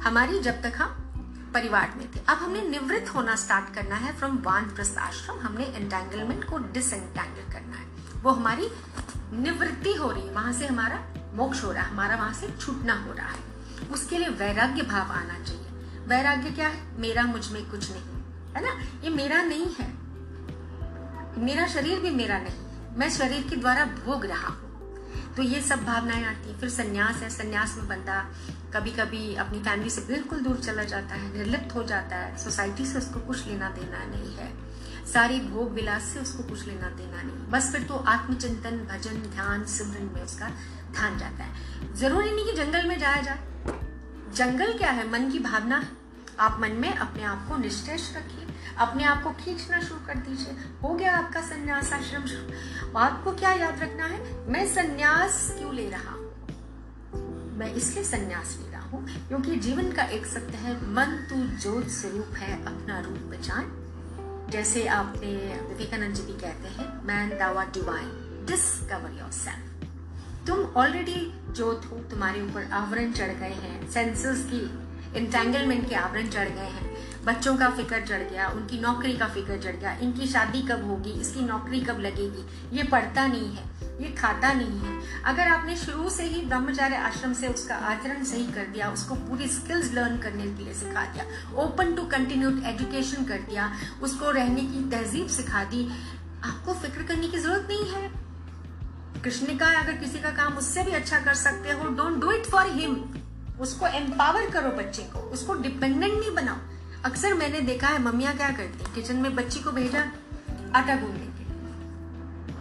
[0.00, 1.07] हमारी जब तक हम
[1.52, 6.44] परिवार में थे। अब हमने निवृत्त होना स्टार्ट करना है फ्रॉम वानप्रस्थ आश्रम हमने एंटेंगलमेंट
[6.44, 7.86] को डिसएंटेंगल करना है।
[8.22, 8.70] वो हमारी
[9.32, 12.94] निवृत्ति हो रही है। वहाँ से हमारा मोक्ष हो रहा है। हमारा वहाँ से छूटना
[12.94, 13.40] हो रहा है।
[13.92, 15.66] उसके लिए वैराग्य भाव आना चाहिए।
[16.06, 17.00] वैराग्य क्या है?
[17.00, 18.02] मेरा मुझमें कुछ नहीं।
[18.56, 19.02] है ना?
[19.04, 19.92] ये मेरा नहीं है।
[21.38, 24.68] मेरा शरीर भी मेरा नहीं। मैं शरीर के द्वारा भोग रहा हूँ।
[25.36, 28.26] तो ये सब भावनाएँ आती है। फिर संन्यास है। संन्यास में बंदा
[28.74, 32.86] कभी कभी अपनी फैमिली से बिल्कुल दूर चला जाता है, निर्लिप्त हो जाता है। सोसाइटी
[32.86, 34.68] से उसको कुछ लेना देना नहीं है।
[35.12, 39.64] सारी भोग विलास से उसको कुछ लेना देना नहीं। बस फिर तो आत्मचिंतन, भजन, ध्यान,
[39.64, 40.48] सिमरन में उसका
[40.92, 41.54] ध्यान जाता है।
[41.94, 43.38] ज़रूरी नहीं कि जंगल में जाया जाए।
[44.34, 45.10] जंगल क्या है?
[45.10, 45.84] मन की भावना।
[46.40, 48.46] आप मन में अपने आप को निश्चेष रखिए।
[48.78, 53.52] अपने आप को खींचना शुरू कर दीजिए। हो गया आपका संन्यास आश्रम शुरू। आपको क्या
[53.52, 54.48] याद रखना है?
[54.50, 56.27] मैं संन्यास क्यों ले रहा हूँ?
[57.58, 61.88] मैं इसलिए संन्यास ले रहा हूँ, क्योंकि जीवन का एक सत्य है, मन तू ज्योत
[61.90, 65.32] स्वरूप है, अपना रूप पहचान। जैसे आपने
[65.68, 71.96] विवेकानंद जी भी कहते हैं मैन दावा डिवाइन डिस्कवर योर सेल्फ तुम ऑलरेडी ज्योत हो,
[72.10, 74.60] तुम्हारे ऊपर आवरण चढ़ गए हैं सेंसर्स की
[75.16, 76.86] इंटेंगलमेंट के आवरण चढ़ गए हैं,
[77.24, 81.10] बच्चों का फ़िक्र चढ़ गया, उनकी नौकरी का फ़िक्र चढ़ गया, इनकी शादी कब होगी,
[81.20, 82.44] इसकी नौकरी कब लगेगी,
[82.76, 83.67] ये पढ़ता नहीं है।
[84.00, 88.46] ये खाता नहीं है। अगर आपने शुरू से ही ब्रह्मचार्य आश्रम से उसका आचरण सही
[88.48, 91.24] कर दिया, उसको पूरी स्किल्स लर्न करने के लिए सिखा दिया
[91.62, 93.72] ओपन टू कंटिन्यूड एजुकेशन कर दिया,
[94.02, 95.88] उसको रहने की तहजीब सिखा दी,
[96.44, 98.10] आपको फ़िक्र करने की ज़रूरत नहीं है।
[99.22, 102.46] कृष्ण का अगर किसी का काम उससे भी अच्छा कर सकते हो don't do it
[102.46, 102.96] for him
[103.60, 106.56] उसको एम्पावर करो बच्चे को, उसको डिपेंडेंट नहीं बनाओ।
[107.04, 110.00] अक्सर मैंने देखा है, मम्मियाँ क्या करती किचन में बच्ची को भेजा,
[110.74, 111.27] आटा गूंदने के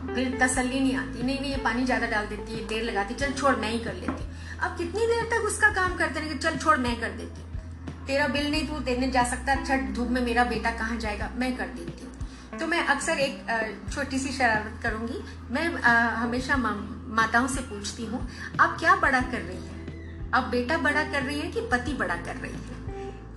[0.08, 3.32] फिर तसल्ली नहीं आती। नहीं नहीं, ये पानी ज़्यादा डाल देती है देर लगाती, चल
[3.34, 4.26] छोड़, मैं ही कर लेती।
[4.58, 7.46] अब कितनी देर तक उसका काम करते रहे चल छोड़, मैं कर देती।
[8.08, 11.30] तेरा बिल नहीं, तू देने जा सकता छठ धूप में मेरा बेटा कहाँ जाएगा?
[11.36, 15.66] मैं कर देती। हूँ तो मैं अक्सर एक छोटी सी शरारत करूँगी। मैं
[16.16, 18.28] हमेशा माताओं से पूछती हूँ,
[18.60, 20.32] आप क्या बड़ा कर रही है?
[20.34, 22.77] अब बेटा बड़ा कर रही है कि पति बड़ा कर रही है?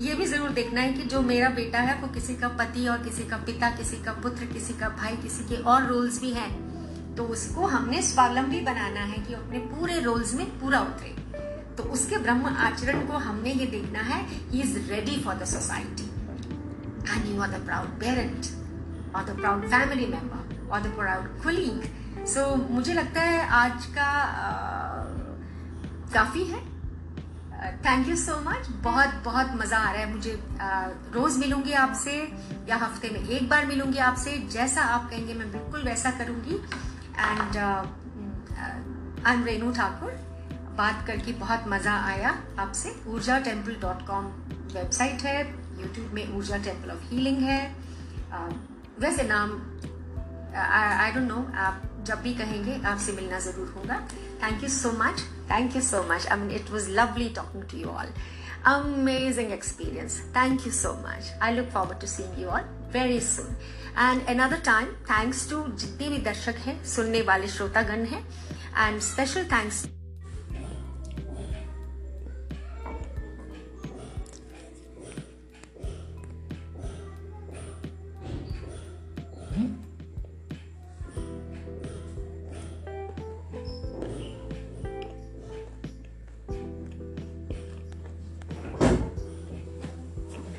[0.01, 3.03] ये भी ज़रूर देखना है कि जो मेरा बेटा है वो किसी का पति और
[3.05, 7.15] किसी का पिता किसी का पुत्र किसी का भाई किसी के और रोल्स भी हैं।
[7.17, 11.15] तो उसको हमने स्वावलंबी बनाना है कि अपने पूरे रोल्स में पूरा उतरे।
[11.77, 16.09] तो उसके ब्रह्म आचरण को हमने ये देखना है he is ready for the society
[17.13, 18.47] and you are the proud parent
[19.17, 24.03] और द प्राउड फैमिली मेंबर और द प्राउड कुलीग सो मुझे लगता है आज का
[24.03, 24.51] आ,
[26.15, 26.69] काफ़ी है।
[27.61, 30.33] थैंक यू सो मच बहुत बहुत मज़ा आ रहा है मुझे।
[31.15, 32.13] रोज़ मिलूँगी आपसे
[32.69, 36.55] या हफ़्ते में एक बार मिलूँगी आपसे। जैसा आप कहेंगे मैं बिल्कुल वैसा करूँगी।
[37.19, 37.57] एंड
[39.27, 40.13] आई रेनू ठाकुर
[40.77, 44.25] बात करके बहुत मज़ा आया आपसे। Urja temple dot com
[44.75, 45.41] website है।
[45.81, 47.61] यूट्यूब में ऊर्जा टेंपल ऑफ़ हीलिंग है।
[49.01, 49.51] वैसे नाम
[50.57, 54.01] आई डोंट नो आप जब भी कहेंगे आपसे मिलना ज़रूर होगा।
[54.43, 55.21] Thank you so much.
[55.50, 56.30] Thank you so much.
[56.30, 58.08] I mean, it was lovely talking to you all.
[58.66, 60.22] Amazing experience.
[60.34, 61.26] Thank you so much.
[61.40, 63.56] I look forward to seeing you all very soon.
[63.96, 68.24] And another time, thanks to जितने भी दर्शक हैं सुनने वाले श्रोतागण हैं
[68.76, 69.88] and special thanks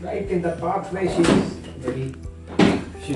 [0.02, 1.54] right in the pathway she is.
[1.80, 2.14] Very
[3.04, 3.16] she